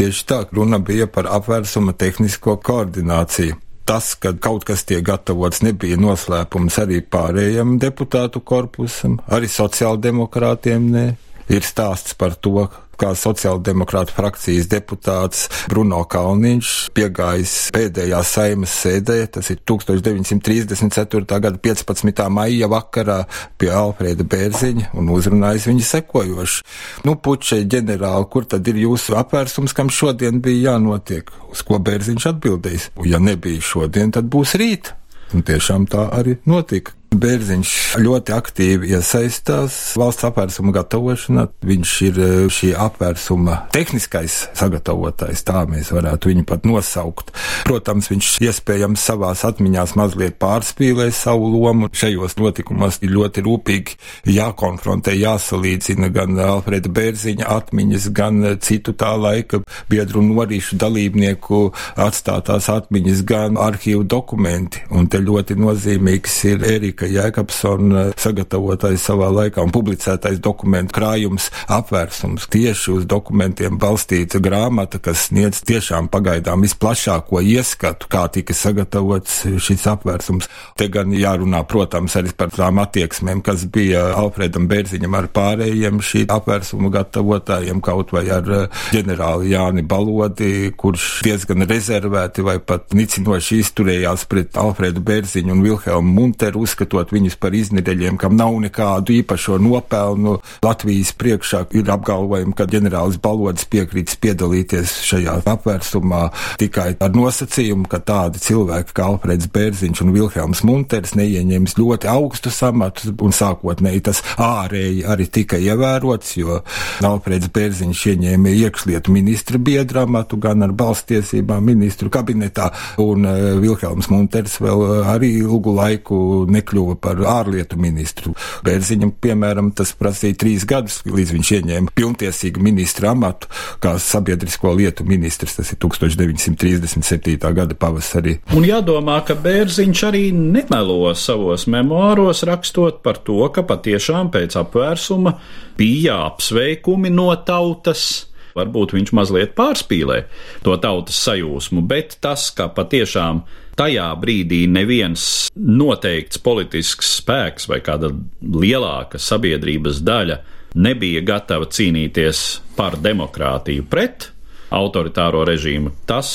Tieši 0.00 0.26
tā, 0.26 0.44
runa 0.54 0.78
bija 0.78 1.08
par 1.10 1.28
apvērsuma 1.28 1.92
tehnisko 1.98 2.56
koordināciju. 2.64 3.58
Tas, 3.90 4.12
ka 4.14 4.30
kaut 4.38 4.62
kas 4.68 4.84
tiek 4.86 5.02
gatavots, 5.02 5.64
nebija 5.66 5.96
noslēpums 5.98 6.76
arī 6.78 7.00
pārējiem 7.02 7.74
deputātu 7.82 8.42
korpusam, 8.46 9.18
arī 9.34 9.48
sociāldemokrātiem. 9.50 10.86
Ne. 10.94 11.04
Ir 11.50 11.66
stāsts 11.66 12.14
par 12.14 12.36
to, 12.38 12.68
kā 13.00 13.10
sociāldemokrāta 13.16 14.12
frakcijas 14.14 14.68
deputāts 14.70 15.46
Bruno 15.72 16.02
Kalniņš 16.10 16.72
piegājis 16.94 17.54
pēdējā 17.74 18.20
saimas 18.28 18.74
sēdē, 18.84 19.16
tas 19.34 19.48
ir 19.50 19.62
1934. 19.66 21.40
gada 21.46 21.62
15. 21.64 22.22
maija 22.30 22.68
vakarā 22.70 23.22
pie 23.58 23.72
Alfrēda 23.74 24.26
Bērziņa 24.30 24.92
un 25.00 25.10
uzrunājis 25.16 25.66
viņu 25.70 25.88
sekojoši. 25.88 26.62
Nu, 27.08 27.16
pučai 27.16 27.64
ģenerāli, 27.64 28.30
kur 28.30 28.46
tad 28.46 28.68
ir 28.70 28.82
jūsu 28.84 29.18
apvērsums, 29.18 29.74
kam 29.74 29.90
šodien 29.90 30.38
bija 30.44 30.74
jānotiek? 30.74 31.34
Uz 31.50 31.64
ko 31.66 31.80
Bērziņš 31.82 32.30
atbildējis? 32.34 32.88
Ja 33.10 33.18
nebija 33.18 33.64
šodien, 33.72 34.14
tad 34.14 34.30
būs 34.30 34.54
rīt. 34.60 34.94
Un 35.34 35.46
tiešām 35.46 35.90
tā 35.90 36.10
arī 36.14 36.38
notika. 36.46 36.99
Bērziņš 37.10 37.70
ļoti 37.98 38.30
aktīvi 38.30 38.92
iesaistās 38.94 39.74
valsts 39.98 40.22
apvērsuma 40.28 40.70
gatavošanā. 40.76 41.48
Viņš 41.66 41.94
ir 42.06 42.18
eh, 42.22 42.34
šī 42.54 42.68
apvērsuma 42.78 43.56
tehniskais 43.74 44.36
sagatavotājs, 44.54 45.42
tā 45.48 45.64
mēs 45.66 45.90
varētu 45.90 46.30
viņu 46.30 46.44
pat 46.46 46.68
nosaukt. 46.70 47.32
Protams, 47.66 48.12
viņš 48.12 48.28
iespējams 48.46 49.06
savās 49.10 49.42
atmiņās 49.48 49.96
mazliet 49.98 50.36
pārspīlē 50.38 51.08
savu 51.14 51.48
lomu. 51.50 51.88
Šajos 51.90 52.38
notikumos 52.38 53.00
ir 53.02 53.10
ļoti 53.16 53.44
rūpīgi 53.48 53.98
jākonfrontē, 54.36 55.16
jāsalīdzina 55.18 56.12
gan 56.14 56.38
Alfreda 56.46 56.94
Bērziņa 56.94 57.50
atmiņas, 57.56 58.08
gan 58.14 58.38
citu 58.62 58.94
tā 58.94 59.16
laika 59.18 59.64
biedru 59.90 60.22
norīšu 60.28 60.78
dalībnieku 60.78 61.64
atstātās 62.06 62.70
atmiņas, 62.70 63.26
gan 63.26 63.58
arhīvu 63.58 64.06
dokumenti. 64.06 64.86
Un 64.94 65.10
te 65.10 65.18
ļoti 65.18 65.58
nozīmīgs 65.58 66.40
ir 66.54 66.66
Erika 66.70 66.99
Erika 67.00 67.08
Jēkabsona 67.16 68.02
sagatavotais 68.20 69.00
savā 69.00 69.30
laikā 69.32 69.62
un 69.64 69.70
publicētais 69.72 70.36
dokumentu 70.42 70.92
krājums 70.98 71.46
apvērsums. 71.72 72.44
Tieši 72.52 72.90
uz 72.92 73.06
dokumentiem 73.08 73.78
balstīta 73.80 74.36
grāmata, 74.42 75.00
kas 75.00 75.30
sniedz 75.30 75.62
tiešām 75.64 76.10
pagaidām 76.12 76.60
visplašāko 76.60 77.40
ieskatu, 77.40 78.08
kā 78.10 78.26
tika 78.34 78.52
sagatavots 78.52 79.46
šis 79.64 79.86
apvērsums. 79.88 80.50
Te 80.76 80.90
gan 80.92 81.14
jārunā, 81.16 81.62
protams, 81.64 82.18
arī 82.20 82.34
par 82.36 82.52
tām 82.52 82.82
attieksmēm, 82.84 83.40
kas 83.46 83.64
bija 83.64 84.10
Alfredam 84.20 84.68
Bērziņam 84.68 85.16
ar 85.16 85.30
pārējiem 85.32 86.02
šī 86.04 86.26
apvērsuma 86.28 86.92
gatavotājiem, 86.98 87.80
kaut 87.80 88.12
vai 88.12 88.26
ar 88.28 88.52
eh, 88.58 88.84
ģenerāli 88.92 89.54
Jāni 89.54 89.86
Balodi, 89.88 90.68
kurš 90.76 91.08
diezgan 91.24 91.64
rezervēti 91.70 92.44
vai 92.44 92.58
pat 92.60 92.92
nicinoši 92.92 93.62
izturējās 93.64 94.28
pret 94.28 94.60
Alfredu 94.60 95.00
Bērziņu 95.00 95.56
un 95.56 95.64
Vilhelmu 95.64 96.16
Munteru, 96.20 96.66
uzskata 96.68 96.89
uzskatot 96.90 97.12
viņus 97.14 97.36
par 97.38 97.54
iznedeļiem, 97.54 98.18
kam 98.18 98.36
nav 98.36 98.54
nekādu 98.60 99.14
īpašo 99.20 99.58
nopelnu. 99.62 100.40
Latvijas 100.62 101.12
priekšā 101.14 101.66
ir 101.74 101.90
apgalvojumi, 101.90 102.54
ka 102.56 102.66
ģenerālis 102.66 103.20
Balodis 103.22 103.66
piekrītas 103.70 104.16
piedalīties 104.20 104.90
šajā 105.06 105.40
apvērsumā 105.46 106.30
tikai 106.58 106.96
ar 107.00 107.14
nosacījumu, 107.14 107.86
ka 107.88 108.00
tādi 108.00 108.40
cilvēki 108.42 108.94
kā 108.94 109.06
Alfreds 109.06 109.50
Bērziņš 109.52 110.02
un 110.04 110.12
Vilhelms 110.14 110.64
Munters 110.64 111.14
neieņems 111.14 111.76
ļoti 111.78 112.10
augstus 112.10 112.60
amatus, 112.66 113.12
un 113.20 113.34
sākotnēji 113.34 114.04
tas 114.10 114.22
ārēji 114.36 115.04
arī 115.06 115.28
tika 115.30 115.60
ievērots, 115.60 116.34
jo 116.40 116.60
Alfreds 117.06 117.52
Bērziņš 117.54 118.04
ieņēma 118.14 118.54
iekšlietu 118.64 119.14
ministra 119.14 119.58
biedra 119.62 120.04
amatu 120.08 120.40
gan 120.40 120.66
ar 120.66 120.74
balstiesībām 120.74 121.64
ministru 121.70 122.10
kabinetā, 122.10 122.70
un 123.02 123.28
uh, 123.28 123.54
Vilhelms 123.62 124.10
Munters 124.10 124.58
vēl 124.62 124.86
uh, 124.86 125.12
arī 125.14 125.32
ilgu 125.44 125.74
laiku 125.76 126.20
nekļuva 126.50 126.79
kļuva 126.80 126.96
par 127.00 127.20
ārlietu 127.20 127.78
ministru. 127.80 128.32
Bērziņam, 128.64 129.12
piemēram, 129.20 129.70
tas 129.76 129.92
prasīja 129.96 130.38
trīs 130.40 130.64
gadus, 130.68 131.00
līdz 131.04 131.34
viņš 131.36 131.50
ieņēma 131.58 131.94
pilntiesīgu 131.94 132.62
ministra 132.64 133.12
amatu 133.12 133.50
kā 133.82 133.96
sabiedrisko 134.00 134.72
lietu 134.78 135.04
ministrs. 135.04 135.58
Tas 135.58 135.72
ir 135.74 135.80
1937. 135.82 137.36
gada 137.56 137.76
pavasarī. 137.76 138.38
Un 138.56 138.64
jādomā, 138.64 139.20
ka 139.26 139.36
Bērziņš 139.36 140.04
arī 140.08 140.24
nemelo 140.32 141.12
savos 141.14 141.66
memoāros 141.70 142.44
rakstot 142.48 143.02
par 143.04 143.20
to, 143.26 143.42
ka 143.52 143.66
patiešām 143.66 144.32
pēc 144.32 144.56
apvērsuma 144.60 145.36
bija 145.78 146.22
apsveikumi 146.30 147.12
no 147.12 147.30
tautas. 147.46 148.26
Varbūt 148.56 148.96
viņš 148.96 149.12
mazliet 149.14 149.52
pārspīlē 149.54 150.24
to 150.66 150.74
tautas 150.82 151.20
sajūsmu, 151.22 151.84
bet 151.86 152.16
tas, 152.24 152.48
ka 152.50 152.66
patiešām 152.74 153.44
tajā 153.80 154.08
brīdī 154.20 154.64
neviens 154.68 155.22
noteikts 155.56 156.40
politisks 156.44 157.14
spēks 157.20 157.68
vai 157.70 157.80
kāda 157.84 158.10
lielāka 158.40 159.20
sabiedrības 159.20 160.02
daļa 160.04 160.36
nebija 160.80 161.22
gatava 161.24 161.68
cīnīties 161.70 162.42
par 162.76 162.98
demokrātiju 163.00 163.86
pret 163.90 164.28
autoritāro 164.70 165.42
režīmu, 165.48 165.94
tas 166.06 166.30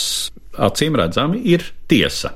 acīm 0.57 0.97
redzami 0.99 1.43
ir 1.53 1.63
tiesa. 1.87 2.33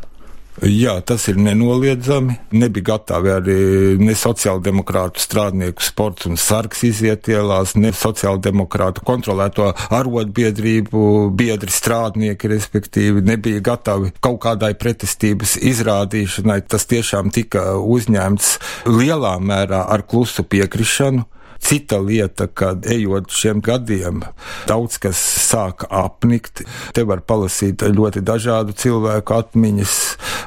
Jā, 0.59 0.97
tas 1.07 1.23
ir 1.31 1.37
nenoliedzami. 1.39 2.33
Nebija 2.59 2.89
gatavi 2.89 3.31
arī 3.31 3.59
ne 4.01 4.11
sociāldemokrātu 4.17 5.21
strādnieku 5.23 5.83
sports 5.85 6.27
un 6.27 6.35
sargs 6.35 6.83
iziet 6.83 7.29
ielās, 7.31 7.77
ne 7.79 7.93
sociāldemokrātu 7.95 9.05
kontrolēto 9.07 9.69
arotbiedrību 9.95 11.29
biedri 11.39 11.71
strādnieki, 11.71 12.51
respektīvi, 12.51 13.23
nebija 13.29 13.63
gatavi 13.63 14.11
kaut 14.19 14.41
kādai 14.43 14.73
pretestības 14.79 15.55
izrādīšanai. 15.63 16.59
Tas 16.67 16.89
tiešām 16.91 17.31
tika 17.31 17.77
uzņemts 17.79 18.57
lielā 18.91 19.37
mērā 19.39 19.85
ar 19.87 20.03
klusu 20.03 20.43
piekrišanu. 20.43 21.23
Cita 21.59 21.99
lieta, 22.01 22.47
kad 22.47 22.87
ejot 22.89 23.29
šiem 23.35 23.59
gadiem, 23.65 24.23
daudz 24.69 24.97
kas 25.01 25.19
sāka 25.19 25.89
apnikt. 25.91 26.63
Te 26.95 27.03
var 27.07 27.21
palasīt 27.25 27.83
ļoti 27.83 28.23
dažādu 28.25 28.75
cilvēku 28.79 29.35
atmiņas 29.35 29.95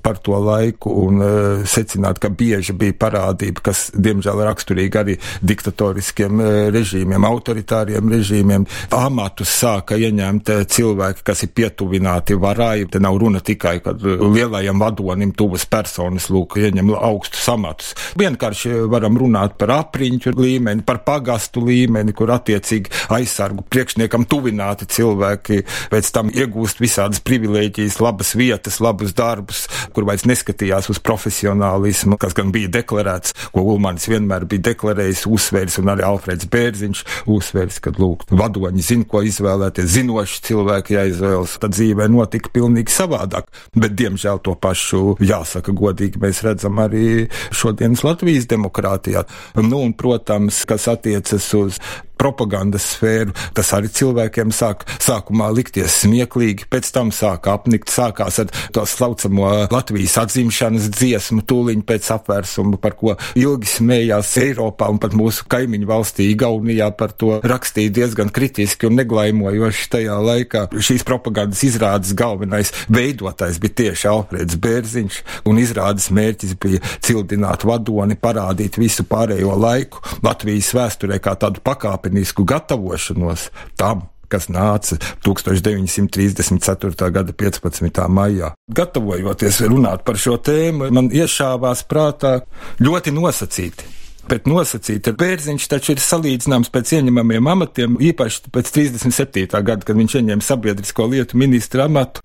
par 0.03 0.19
to 0.19 0.39
laiku 0.43 0.91
un 1.05 1.23
uh, 1.23 1.63
secināt, 1.69 2.19
ka 2.23 2.31
bieži 2.33 2.75
bija 2.77 2.97
parādība, 3.05 3.63
kas, 3.71 3.85
diemžēl, 3.95 4.43
raksturīga 4.49 5.03
arī 5.05 5.17
diktatoriskiem 5.47 6.43
uh, 6.43 6.51
režīmiem, 6.75 7.27
autoritāriem 7.29 8.11
režīmiem. 8.13 8.67
Amatus 8.99 9.53
sāka 9.63 9.99
ieņemt 10.01 10.51
uh, 10.51 10.65
cilvēki, 10.67 11.27
kas 11.29 11.45
ir 11.47 11.53
pietuvināti 11.55 12.39
varai. 12.41 12.89
Te 12.91 13.03
nav 13.03 13.21
runa 13.23 13.43
tikai, 13.45 13.77
kad 13.85 14.03
lielajam 14.03 14.83
vadonim 14.83 15.37
tuvas 15.39 15.69
personas, 15.71 16.29
lūk, 16.33 16.59
ieņem 16.59 16.95
augstus 16.99 17.47
amatus. 17.53 17.95
Vienkārši 18.19 18.83
varam 18.91 19.21
runāt 19.21 19.55
par 19.61 19.77
apriņķu 19.79 20.35
līmeni, 20.39 20.87
par 20.87 21.02
pagastu 21.05 21.63
līmeni, 21.67 22.15
kur 22.17 22.33
attiecīgi 22.35 22.93
aizsargu 23.13 23.65
priekšniekam 23.73 24.27
tuvināti 24.31 24.89
cilvēki 24.91 25.63
pēc 25.93 26.11
tam 26.15 26.31
iegūst 26.33 26.83
visādas 26.83 27.23
privilēģijas, 27.25 28.01
labas 28.03 28.35
vietas, 28.39 28.81
labus 28.83 29.15
darbus, 29.19 29.65
kur 29.95 30.07
vairs 30.09 30.27
neskatījās 30.29 30.91
uz 30.93 31.01
profesionālismu, 31.03 32.19
kas 32.21 32.37
gan 32.39 32.53
bija 32.55 32.71
deklarēts, 32.79 33.37
ko 33.53 33.65
Ulmanis 33.75 34.09
vienmēr 34.11 34.47
bija 34.49 34.69
deklarējis, 34.73 35.27
uzsvērs, 35.31 35.79
un 35.83 35.93
arī 35.95 36.07
Alfreds 36.07 36.49
Bērziņš 36.53 37.05
uzsvērs, 37.33 37.81
kad 37.85 38.01
lūk, 38.03 38.27
vadoņi 38.31 38.87
zina, 38.87 39.09
ko 39.09 39.23
izvēlēties, 39.27 39.91
zinoši 39.97 40.43
cilvēki 40.49 40.97
jāizvēlas. 40.97 41.59
Tad 41.63 41.77
dzīvē 41.77 42.09
notika 42.13 42.53
pilnīgi 42.53 42.93
savādāk, 42.95 43.49
bet 43.77 43.97
diemžēl 43.99 44.43
to 44.45 44.57
pašu 44.59 45.17
jāsaka 45.23 45.75
godīgi 45.77 46.21
mēs 46.23 46.43
redzam 46.47 46.81
arī 46.83 47.29
šodienas 47.55 48.05
Latvijas 48.07 48.49
demokrātijā. 48.51 49.25
Nu, 49.61 49.83
un, 49.83 49.95
protams, 49.99 50.63
kas 50.69 50.89
attiecas 50.93 51.55
uz 51.55 51.81
propagandas 52.23 52.87
sfēru. 52.95 53.35
Tas 53.57 53.73
arī 53.77 53.91
cilvēkiem 53.93 54.53
sāk 54.55 54.87
sākumā 55.03 55.51
likties 55.55 56.03
smieklīgi, 56.05 56.69
pēc 56.71 56.91
tam 56.95 57.11
sāk 57.15 57.49
apnikt, 57.51 57.91
sākās 57.93 58.39
ar 58.43 58.53
to 58.75 58.85
slaucamo 58.89 59.51
Latvijas 59.73 60.19
atzimšanas 60.23 60.89
dziesmu 60.95 61.43
tūliņ 61.49 61.85
pēc 61.89 62.11
apvērsuma, 62.17 62.79
par 62.83 62.97
ko 62.99 63.17
ilgi 63.39 63.71
smējās 63.77 64.35
Eiropā 64.43 64.91
un 64.93 65.01
pat 65.03 65.17
mūsu 65.19 65.47
kaimiņu 65.51 65.89
valstī 65.89 66.29
Igaunijā 66.33 66.91
par 66.99 67.15
to 67.19 67.41
rakstīja 67.43 67.95
diezgan 67.99 68.31
kritiski 68.35 68.89
un 68.89 68.99
neglaimojoši 69.01 69.89
tajā 69.97 70.19
laikā. 70.23 70.67
Šīs 70.73 71.07
propagandas 71.09 71.65
izrādes 71.67 72.15
galvenais 72.19 72.73
veidotājs 72.93 73.61
bija 73.63 73.79
tieši 73.83 74.11
Alfreds 74.13 74.59
Bērziņš, 74.63 75.21
un 75.51 75.61
izrādes 75.63 76.11
mērķis 76.15 76.57
bija 76.63 76.83
cildināt 77.05 77.67
vadoni, 77.69 78.19
parādīt 78.21 78.79
visu 78.81 79.07
pārējo 79.09 79.57
laiku 79.59 80.03
Latvijas 80.25 80.73
vēsturē 80.77 81.19
kā 81.23 81.35
tādu 81.41 81.63
pakāpi 81.65 82.12
pakāpenisku 82.13 82.45
gatavošanos 82.45 83.51
tam, 83.77 84.09
kas 84.29 84.49
nāca 84.49 84.97
1934. 85.25 87.11
gada 87.11 87.33
15. 87.33 88.09
maijā. 88.09 88.53
Gatavojoties 88.71 89.61
runāt 89.69 90.05
par 90.05 90.17
šo 90.17 90.37
tēmu, 90.37 90.91
man 90.91 91.11
iešāvās 91.11 91.85
prātā 91.89 92.43
ļoti 92.81 93.13
nosacīti. 93.13 94.02
Bet 94.31 94.47
nosacīti 94.47 95.11
ar 95.11 95.17
bērziņš 95.19 95.69
taču 95.73 95.95
ir 95.97 96.03
salīdzināms 96.03 96.71
pēc 96.73 96.95
ieņemamiem 96.99 97.49
amatiem, 97.53 97.99
īpaši 98.11 98.53
pēc 98.55 98.71
37. 98.75 99.49
gada, 99.51 99.83
kad 99.83 99.99
viņš 99.99 100.19
ieņēma 100.21 100.47
sabiedrisko 100.47 101.09
lietu 101.11 101.41
ministra 101.41 101.89
amatu 101.91 102.23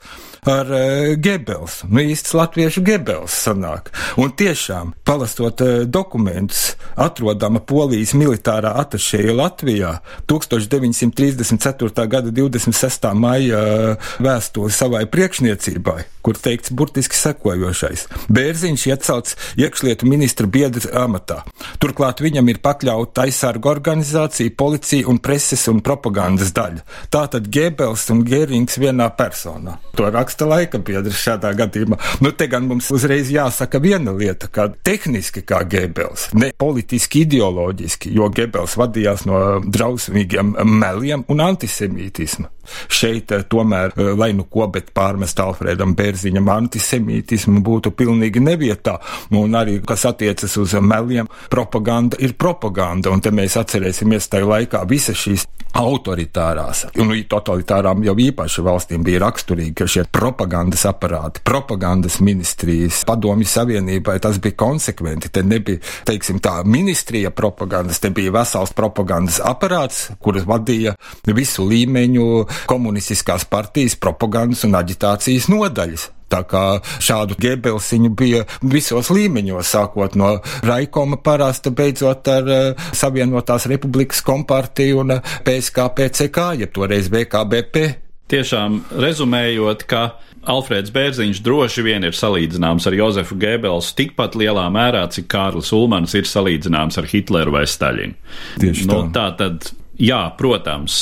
ar 0.48 0.70
uh, 0.72 1.16
Gebels. 1.20 1.82
Nu, 1.90 2.02
īsts 2.02 2.36
latviešu 2.38 2.84
Gebels 2.86 3.36
sanāk. 3.48 3.90
Un 4.22 4.32
tiešām, 4.38 4.94
palastot 5.08 5.62
uh, 5.66 5.82
dokumentus, 5.90 6.76
atrodama 6.96 7.60
Polijas 7.60 8.14
militārā 8.18 8.76
atašēja 8.84 9.36
Latvijā 9.36 9.98
1934. 10.30 12.08
gada 12.08 12.32
26. 12.32 13.10
maija 13.18 13.64
uh, 13.64 14.12
vēstuli 14.24 14.72
savai 14.74 15.04
priekšniecībai, 15.12 16.00
kur 16.26 16.40
teikts 16.40 16.72
burtiski 16.72 17.18
sekojošais. 17.18 18.08
Bērziņš 18.32 18.88
iecelts 18.92 19.38
iekšlietu 19.60 20.08
ministra 20.08 20.48
biedra 20.48 21.04
amatā. 21.04 21.42
Tur 21.82 21.87
Turklāt 21.88 22.20
viņam 22.20 22.50
ir 22.52 22.58
pakļauta 22.60 23.24
aizsargu 23.24 23.70
organizācija, 23.72 24.52
policija 24.60 25.08
un 25.08 25.22
preses 25.24 25.62
un 25.72 25.78
propagandas 25.80 26.50
daļa. 26.52 26.82
Tātad 27.14 27.48
Gebels 27.48 28.04
un 28.12 28.26
Gerings 28.28 28.76
vienā 28.82 29.08
personā. 29.16 29.78
To 29.96 30.10
raksta 30.12 30.50
laika 30.50 30.82
biedrs 30.84 31.22
šādā 31.24 31.54
gadījumā. 31.56 31.96
Nu, 32.26 32.34
te 32.36 32.50
gan 32.52 32.68
mums 32.68 32.90
uzreiz 32.92 33.32
jāsaka 33.32 33.80
viena 33.80 34.12
lieta, 34.12 34.52
ka 34.52 34.68
tehniski 34.84 35.46
kā 35.48 35.62
Gebels, 35.64 36.28
ne 36.36 36.52
politiski 36.60 37.24
ideoloģiski, 37.24 38.12
jo 38.20 38.28
Gebels 38.36 38.76
vadījās 38.76 39.24
no 39.30 39.62
drausmīgiem 39.64 40.58
meliem 40.68 41.24
un 41.32 41.48
antisemītisma. 41.48 42.52
Šeit 42.88 43.32
eh, 43.32 43.44
tomēr, 43.50 43.96
eh, 43.98 44.14
lai 44.18 44.32
nu 44.38 44.48
ko, 44.52 44.68
bet 44.72 44.94
pārmest 44.98 45.40
Alfredam 45.44 45.96
Bērziņam 45.98 46.52
antisemītismu 46.54 47.64
būtu 47.66 47.94
pilnīgi 47.98 48.44
nevietā. 48.44 48.98
Un 49.38 49.58
arī, 49.58 49.80
kas 49.86 50.08
attiecas 50.10 50.58
uz 50.62 50.78
meliem, 50.82 51.30
propaganda 51.50 52.20
ir 52.20 52.38
propaganda. 52.40 53.12
Un 53.12 53.22
te 53.22 53.32
mēs 53.32 53.58
atcerēsimies 53.60 54.32
tajā 54.32 54.48
laikā 54.48 54.84
visas 54.90 55.18
šīs 55.18 55.48
autoritārās, 55.78 56.86
un 57.02 57.12
totalitārām 57.30 58.02
jau 58.06 58.16
īpaši 58.18 58.64
valstīm 58.66 59.04
bija 59.06 59.22
raksturīgi, 59.26 59.74
ka 59.78 59.88
šie 59.90 60.06
propagandas 60.12 60.86
aparāti, 60.90 61.44
propagandas 61.46 62.20
ministrijas, 62.24 63.04
padomju 63.08 63.48
savienībai 63.50 64.18
tas 64.24 64.40
bija 64.44 64.58
konsekventi. 64.58 65.32
Te 65.34 65.44
nebija, 65.46 65.82
teiksim, 66.08 66.40
tā 66.44 66.60
ministrija 66.66 67.32
propagandas, 67.36 68.02
te 68.02 68.12
bija 68.16 68.34
vesels 68.40 68.74
propagandas 68.78 69.40
aparāts, 69.44 70.08
kuras 70.24 70.48
vadīja 70.50 70.96
visu 71.38 71.68
līmeņu 71.68 72.28
komunistiskās 72.70 73.46
partijas 73.50 73.98
propagandas 74.00 74.66
un 74.68 74.78
aģitācijas 74.80 75.50
nodaļas. 75.54 76.12
Tā 76.28 76.42
kā 76.44 76.64
šādu 77.04 77.38
gebelsiņu 77.40 78.12
bija 78.20 78.44
visos 78.60 79.12
līmeņos, 79.16 79.70
sākot 79.72 80.18
no 80.20 80.34
Raikoma 80.68 81.22
parasta, 81.24 81.72
beidzot 81.72 82.28
ar 82.32 82.52
uh, 82.52 82.90
Savienotās 82.92 83.70
Republikas 83.72 84.20
kompartiju 84.28 85.04
un 85.06 85.16
uh, 85.16 85.22
eh, 85.22 85.40
PSKPCK, 85.48 86.50
jeb 86.64 86.74
toreiz 86.76 87.08
VKBP. 87.14 87.86
Tiešām 88.28 88.82
rezumējot, 89.00 89.86
ka 89.88 90.02
Alfrēds 90.48 90.92
Bērziņš 90.96 91.40
droši 91.44 91.84
vien 91.84 92.04
ir 92.08 92.16
salīdzināms 92.16 92.88
ar 92.88 92.96
Jozefu 92.96 93.36
Gēbelsu 93.40 93.96
tikpat 93.96 94.36
lielā 94.40 94.68
mērā, 94.72 95.06
cik 95.12 95.30
Kārlis 95.32 95.72
Ulmans 95.76 96.16
ir 96.16 96.28
salīdzināms 96.28 97.00
ar 97.00 97.08
Hitleru 97.08 97.56
vai 97.56 97.64
Staļinu. 97.68 98.16
Tieši 98.60 98.88
nu, 98.88 99.02
tā. 99.08 99.16
tā 99.16 99.28
tad, 99.42 99.72
jā, 100.00 100.22
protams, 100.40 101.02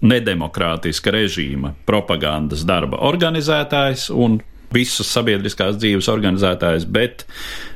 nedemokrātiska 0.00 1.12
režīma 1.14 1.74
propagandas 1.88 2.64
darba 2.68 3.00
organizētājs 3.10 4.08
un 4.14 4.40
visas 4.70 5.10
sabiedriskās 5.10 5.78
dzīves 5.80 6.08
organizētājs, 6.12 6.86
bet 6.86 7.24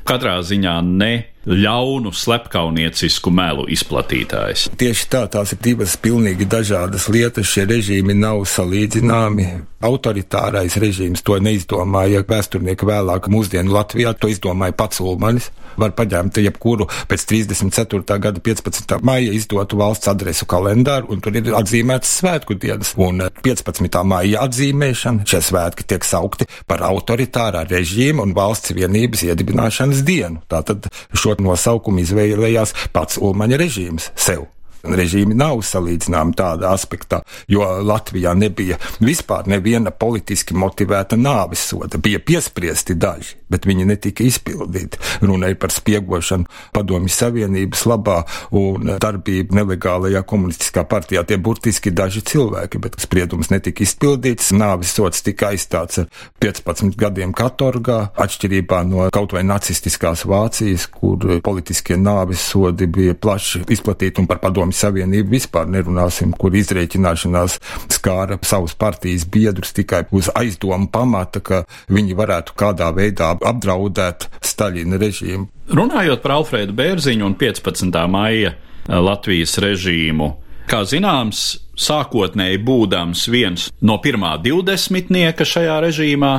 katrā 0.06 0.38
ziņā 0.46 0.76
ne 0.86 1.12
ļaunu, 1.44 2.12
slepkauniecisku 2.14 3.32
melu 3.34 3.66
izplatītājs. 3.74 4.68
Tieši 4.80 5.08
tā, 5.12 5.24
tās 5.32 5.52
ir 5.52 5.60
divas 5.64 5.96
pilnīgi 6.00 6.46
dažādas 6.48 7.08
lietas. 7.12 7.50
Šie 7.50 7.66
režīmi 7.68 8.16
nav 8.16 8.46
salīdzināmi. 8.48 9.48
Autoritārais 9.84 10.78
režīms 10.80 11.24
to 11.26 11.36
neizdomāja 11.42 12.24
vēsturnieki 12.28 12.88
vēlāk 12.88 13.28
mūsdienu 13.32 13.74
Latvijā, 13.74 14.14
to 14.16 14.32
izdomāja 14.32 14.76
pats 14.78 15.02
Ulmanis. 15.04 15.50
Var 15.80 15.94
paņemt 15.98 16.40
jebkuru 16.42 16.88
pēc 17.10 17.26
34. 17.30 18.18
gada 18.22 18.42
15. 18.44 18.96
maija 19.02 19.34
izdotu 19.34 19.78
valsts 19.80 20.10
adresu 20.12 20.48
kalendāru, 20.50 21.10
un 21.12 21.22
tur 21.24 21.36
ir 21.38 21.52
atzīmētas 21.58 22.16
svētku 22.20 22.58
dienas. 22.60 22.94
Un 23.00 23.24
15. 23.44 24.00
maija 24.08 24.44
atzīmēšana 24.46 25.28
šie 25.28 25.42
svētki 25.50 25.86
tiek 25.92 26.06
saukti 26.06 26.48
par 26.70 26.84
autoritārā 26.86 27.66
režīma 27.70 28.24
un 28.24 28.34
valsts 28.36 28.74
vienības 28.76 29.26
iedibināšanas 29.28 30.04
dienu. 30.06 30.42
Tātad 30.50 30.90
šo 31.14 31.36
nosaukumu 31.42 32.04
izvēlējās 32.04 32.76
pats 32.94 33.20
Ulmaņa 33.22 33.60
režīms 33.64 34.12
sev 34.14 34.53
režīmi 34.84 35.36
nav 35.38 35.62
salīdzināmi 35.64 36.36
tādā 36.38 36.72
aspektā, 36.74 37.22
jo 37.48 37.64
Latvijā 37.84 38.34
nebija 38.36 38.78
vispār 39.00 39.48
neviena 39.50 39.90
politiski 39.90 40.56
motivēta 40.56 41.18
nāves 41.20 41.64
soda. 41.70 41.98
Bija 41.98 42.20
piespriesti 42.20 42.94
daži, 42.94 43.36
bet 43.50 43.66
viņi 43.68 43.86
netika 43.88 44.24
izpildīti. 44.26 45.00
Runāja 45.24 45.58
par 45.60 45.72
spiegošanu 45.74 46.48
padomju 46.74 47.12
savienības 47.12 47.84
labā 47.90 48.20
un 48.54 48.96
darbību 49.00 49.56
nelegālajā 49.58 50.24
komunistiskā 50.28 50.84
partijā. 50.88 51.24
Tie 51.24 51.38
burtiski 51.38 51.92
daži 51.94 52.24
cilvēki, 52.26 52.80
bet 52.82 52.98
spriedums 53.02 53.50
netika 53.52 53.84
izpildīts. 53.86 54.52
Nāves 54.54 54.94
sods 54.96 55.24
tika 55.24 55.52
aizstāts 55.52 56.02
ar 56.02 56.10
15 56.42 56.98
gadiem 57.00 57.34
katorgā, 57.36 58.00
atšķirībā 58.20 58.82
no 58.88 59.08
kaut 59.14 59.34
vai 59.36 59.44
nacistiskās 59.46 60.24
Vācijas, 60.28 60.86
kur 60.90 61.38
politiskie 61.44 61.96
nāves 62.00 62.42
sodi 62.50 62.88
bija 62.90 63.14
plaši 63.14 63.64
izplatīti 63.74 64.22
un 64.22 64.28
par 64.30 64.40
padomju 64.42 64.73
Padomju 64.74 65.04
Savienību 65.04 65.30
vispār 65.30 65.68
nerunāsim, 65.70 66.32
kur 66.34 66.54
izrēķināšanās 66.54 67.58
skāra 67.94 68.38
savus 68.42 68.74
partijas 68.74 69.24
biedrus 69.24 69.72
tikai 69.72 70.04
uz 70.10 70.28
aizdomu 70.34 70.88
pamata, 70.90 71.40
ka 71.40 71.64
viņi 71.88 72.14
varētu 72.14 72.54
kādā 72.56 72.90
veidā 72.94 73.36
apdraudēt 73.38 74.28
Staļina 74.42 74.98
režīmu. 74.98 75.46
Runājot 75.70 76.22
par 76.22 76.40
Alfrēdu 76.40 76.74
Bērziņu 76.74 77.24
un 77.24 77.36
15. 77.38 78.06
maija 78.10 78.54
Latvijas 78.88 79.56
režīmu, 79.62 80.34
Kā 80.64 80.78
zināms, 80.88 81.40
sākotnēji 81.76 82.56
būdams 82.64 83.26
viens 83.28 83.66
no 83.84 83.98
pirmā 84.00 84.30
divdesmitnieka 84.40 85.44
šajā 85.44 85.74
režīmā, 85.84 86.30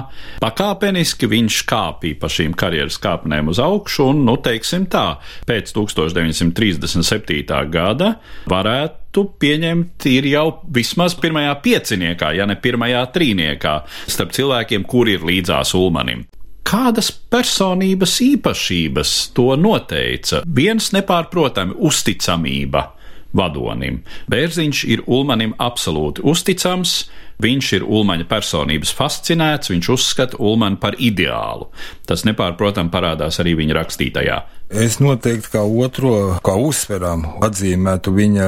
pakāpeniski 0.41 1.29
viņš 1.29 1.59
kāpīja 1.69 2.17
pa 2.23 2.29
šīm 2.33 2.55
karjeras 2.57 2.97
kāpnēm 3.03 3.51
uz 3.53 3.61
augšu, 3.61 4.07
un, 4.09 4.23
nu, 4.25 4.33
teiksim 4.41 4.88
tā, 4.89 5.19
pēc 5.45 5.75
1937. 5.77 7.59
gada 7.69 8.15
varētu 8.49 9.27
pieņemt, 9.45 10.09
ir 10.09 10.31
jau 10.31 10.47
vismaz 10.73 11.13
pirmajā 11.21 11.53
pieciniekā, 11.61 12.33
ja 12.39 12.49
ne 12.49 12.57
pirmajā 12.57 13.05
trīniekā, 13.13 13.75
starp 14.09 14.33
cilvēkiem, 14.33 14.89
kuri 14.89 15.19
ir 15.19 15.29
līdzās 15.29 15.77
Ulmanim. 15.77 16.25
Kādas 16.65 17.11
personības 17.13 18.17
īpašības 18.25 19.15
to 19.38 19.51
noteica? 19.53 20.41
Viens 20.49 20.89
nepārprotami 20.97 21.77
uzticamība 21.77 22.88
vadonim. 23.35 24.01
Bērziņš 24.31 24.83
ir 24.95 25.03
Ulmanim 25.05 25.53
absolūti 25.61 26.23
uzticams, 26.25 27.05
viņš 27.43 27.71
ir 27.79 27.87
Ulmaņa 27.87 28.27
personības 28.29 28.93
fascinēts, 28.95 29.71
viņš 29.73 29.91
uzskata 29.95 30.39
Ulmanu 30.39 30.79
par 30.81 30.97
ideālu. 30.99 31.69
Tas 32.07 32.25
nepārprotam 32.27 32.91
parādās 32.93 33.41
arī 33.43 33.57
viņa 33.59 33.79
rakstītajā 33.81 34.39
Es 34.65 34.95
noteikti 34.97 35.51
kā 35.53 35.61
otro, 35.61 36.39
kā 36.41 36.55
uzsveram, 36.57 37.21
atzīmētu 37.45 38.09
viņa 38.15 38.45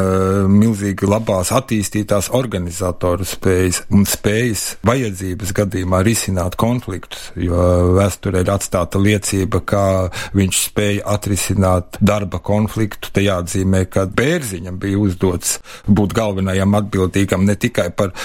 milzīgi 0.50 1.06
labās 1.06 1.52
attīstītās 1.54 2.32
organizatoru 2.34 3.26
spējas 3.28 3.84
un 3.93 4.08
spējas 4.10 4.63
vajadzības 4.88 5.54
gadījumā 5.60 6.00
risināt 6.08 6.58
konfliktus, 6.58 7.28
jo 7.38 7.62
vēsturē 8.00 8.41
ir 8.41 8.50
atstāta 8.50 8.97
liecība, 8.97 9.62
kā 9.62 9.84
viņš 10.34 10.63
spēja 10.63 11.06
atrisināt 11.13 12.02
darba 12.02 12.41
konfliktu. 12.41 13.13
Te 13.13 13.21
jāatzīmē, 13.28 13.84
ka 13.86 14.08
Bērziņam 14.10 14.82
bija 14.82 14.97
uzdots 14.97 15.60
būt 15.86 16.17
galvenajam 16.17 16.80
atbildīgam 16.82 17.45
ne 17.45 17.54
tikai 17.62 17.91
par 17.93 18.15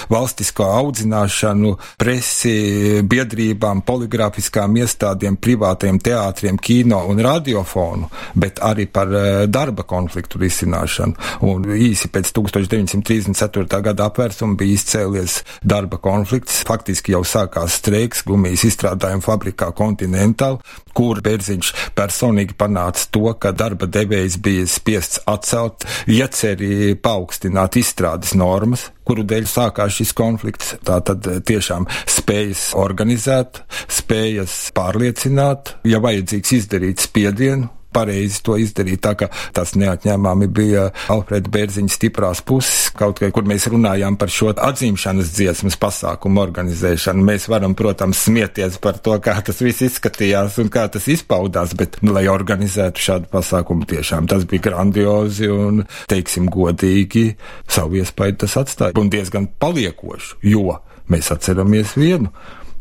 valstisko 0.53 0.65
audzināšanu, 0.65 1.77
presi, 1.99 3.03
biedrībām, 3.03 3.83
poligrāfiskām 3.87 4.77
iestādēm, 4.77 5.37
privātiem 5.37 5.99
teātriem, 5.99 6.59
kino 6.59 7.07
un 7.09 7.21
radiofonu 7.21 8.09
bet 8.35 8.61
arī 8.61 8.87
par 8.87 9.09
uh, 9.09 9.47
darba 9.47 9.83
konfliktu 9.83 10.38
risināšanu. 10.38 11.15
Un 11.43 11.65
īsi 11.77 12.09
pēc 12.12 12.33
1934. 12.33 13.81
gada 13.83 14.09
apvērsuma 14.09 14.57
bija 14.57 14.77
izcēlies 14.77 15.43
darba 15.62 15.99
konflikts. 16.03 16.62
Faktiski 16.67 17.12
jau 17.12 17.23
sākās 17.25 17.79
streiks 17.81 18.25
gumijas 18.27 18.65
izstrādājuma 18.69 19.23
fabrikā 19.25 19.73
Continental, 19.77 20.61
kur 20.97 21.23
Bērziņš 21.25 21.73
personīgi 21.99 22.57
panāca 22.59 23.09
to, 23.15 23.25
ka 23.41 23.53
darba 23.57 23.89
devējs 23.91 24.39
bija 24.45 24.69
spiests 24.71 25.23
atcelt 25.31 25.87
ieceri 26.11 26.95
paaugstināt 27.03 27.79
izstrādes 27.81 28.37
normas, 28.39 28.89
kuru 29.07 29.27
dēļ 29.29 29.49
sākās 29.51 29.99
šis 29.99 30.15
konflikts. 30.17 30.75
Tā 30.87 31.01
tad 31.07 31.27
eh, 31.29 31.43
tiešām 31.45 31.89
spējas 32.07 32.71
organizēt, 32.79 33.63
spējas 33.91 34.57
pārliecināt, 34.77 35.77
ja 35.89 36.03
vajadzīgs 36.03 36.59
izdarīt 36.61 37.03
spiedienu, 37.03 37.71
pareizi 37.95 38.43
to 38.45 38.57
izdarīt. 38.61 39.03
Tā 39.05 39.15
kā 39.19 39.29
tas 39.57 39.75
neatņēmami 39.79 40.49
bija 40.53 40.89
Alfreda 41.13 41.51
Bērziņa 41.53 41.93
stiprās 41.93 42.43
puses, 42.47 42.91
kaut 42.97 43.21
kā, 43.23 43.31
kur 43.35 43.47
mēs 43.49 43.69
runājām 43.73 44.19
par 44.21 44.33
šo 44.33 44.53
atzīmšanas 44.53 45.33
dziesmas 45.37 45.79
pasākumu 45.81 46.43
organizēšanu. 46.43 47.25
Mēs 47.27 47.49
varam, 47.53 47.77
protams, 47.79 48.25
smieties 48.27 48.79
par 48.83 49.01
to, 49.03 49.19
kā 49.23 49.39
tas 49.45 49.61
viss 49.65 49.85
izskatījās 49.89 50.59
un 50.63 50.73
kā 50.73 50.87
tas 50.93 51.09
izpaudās, 51.13 51.77
bet, 51.79 52.01
nu, 52.05 52.15
lai 52.17 52.27
organizētu 52.33 53.07
šādu 53.07 53.31
pasākumu, 53.33 53.89
tiešām 53.91 54.31
tas 54.31 54.47
bija 54.49 54.69
grandiozi 54.71 55.51
un, 55.53 55.85
teiksim, 56.11 56.49
godīgi 56.53 57.33
savu 57.71 58.01
iespēju 58.03 58.41
tas 58.45 58.59
atstāja 58.63 58.99
un 59.01 59.13
diezgan 59.13 59.49
paliekošu, 59.63 60.43
jo 60.47 60.79
mēs 61.13 61.33
atceramies 61.35 61.97
vienu 61.99 62.33